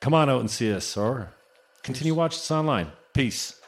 Come 0.00 0.12
on 0.12 0.28
out 0.28 0.40
and 0.40 0.50
see 0.50 0.72
us, 0.72 0.96
or 0.96 1.32
continue 1.82 2.14
watching 2.14 2.38
us 2.38 2.50
online. 2.50 2.92
Peace. 3.14 3.58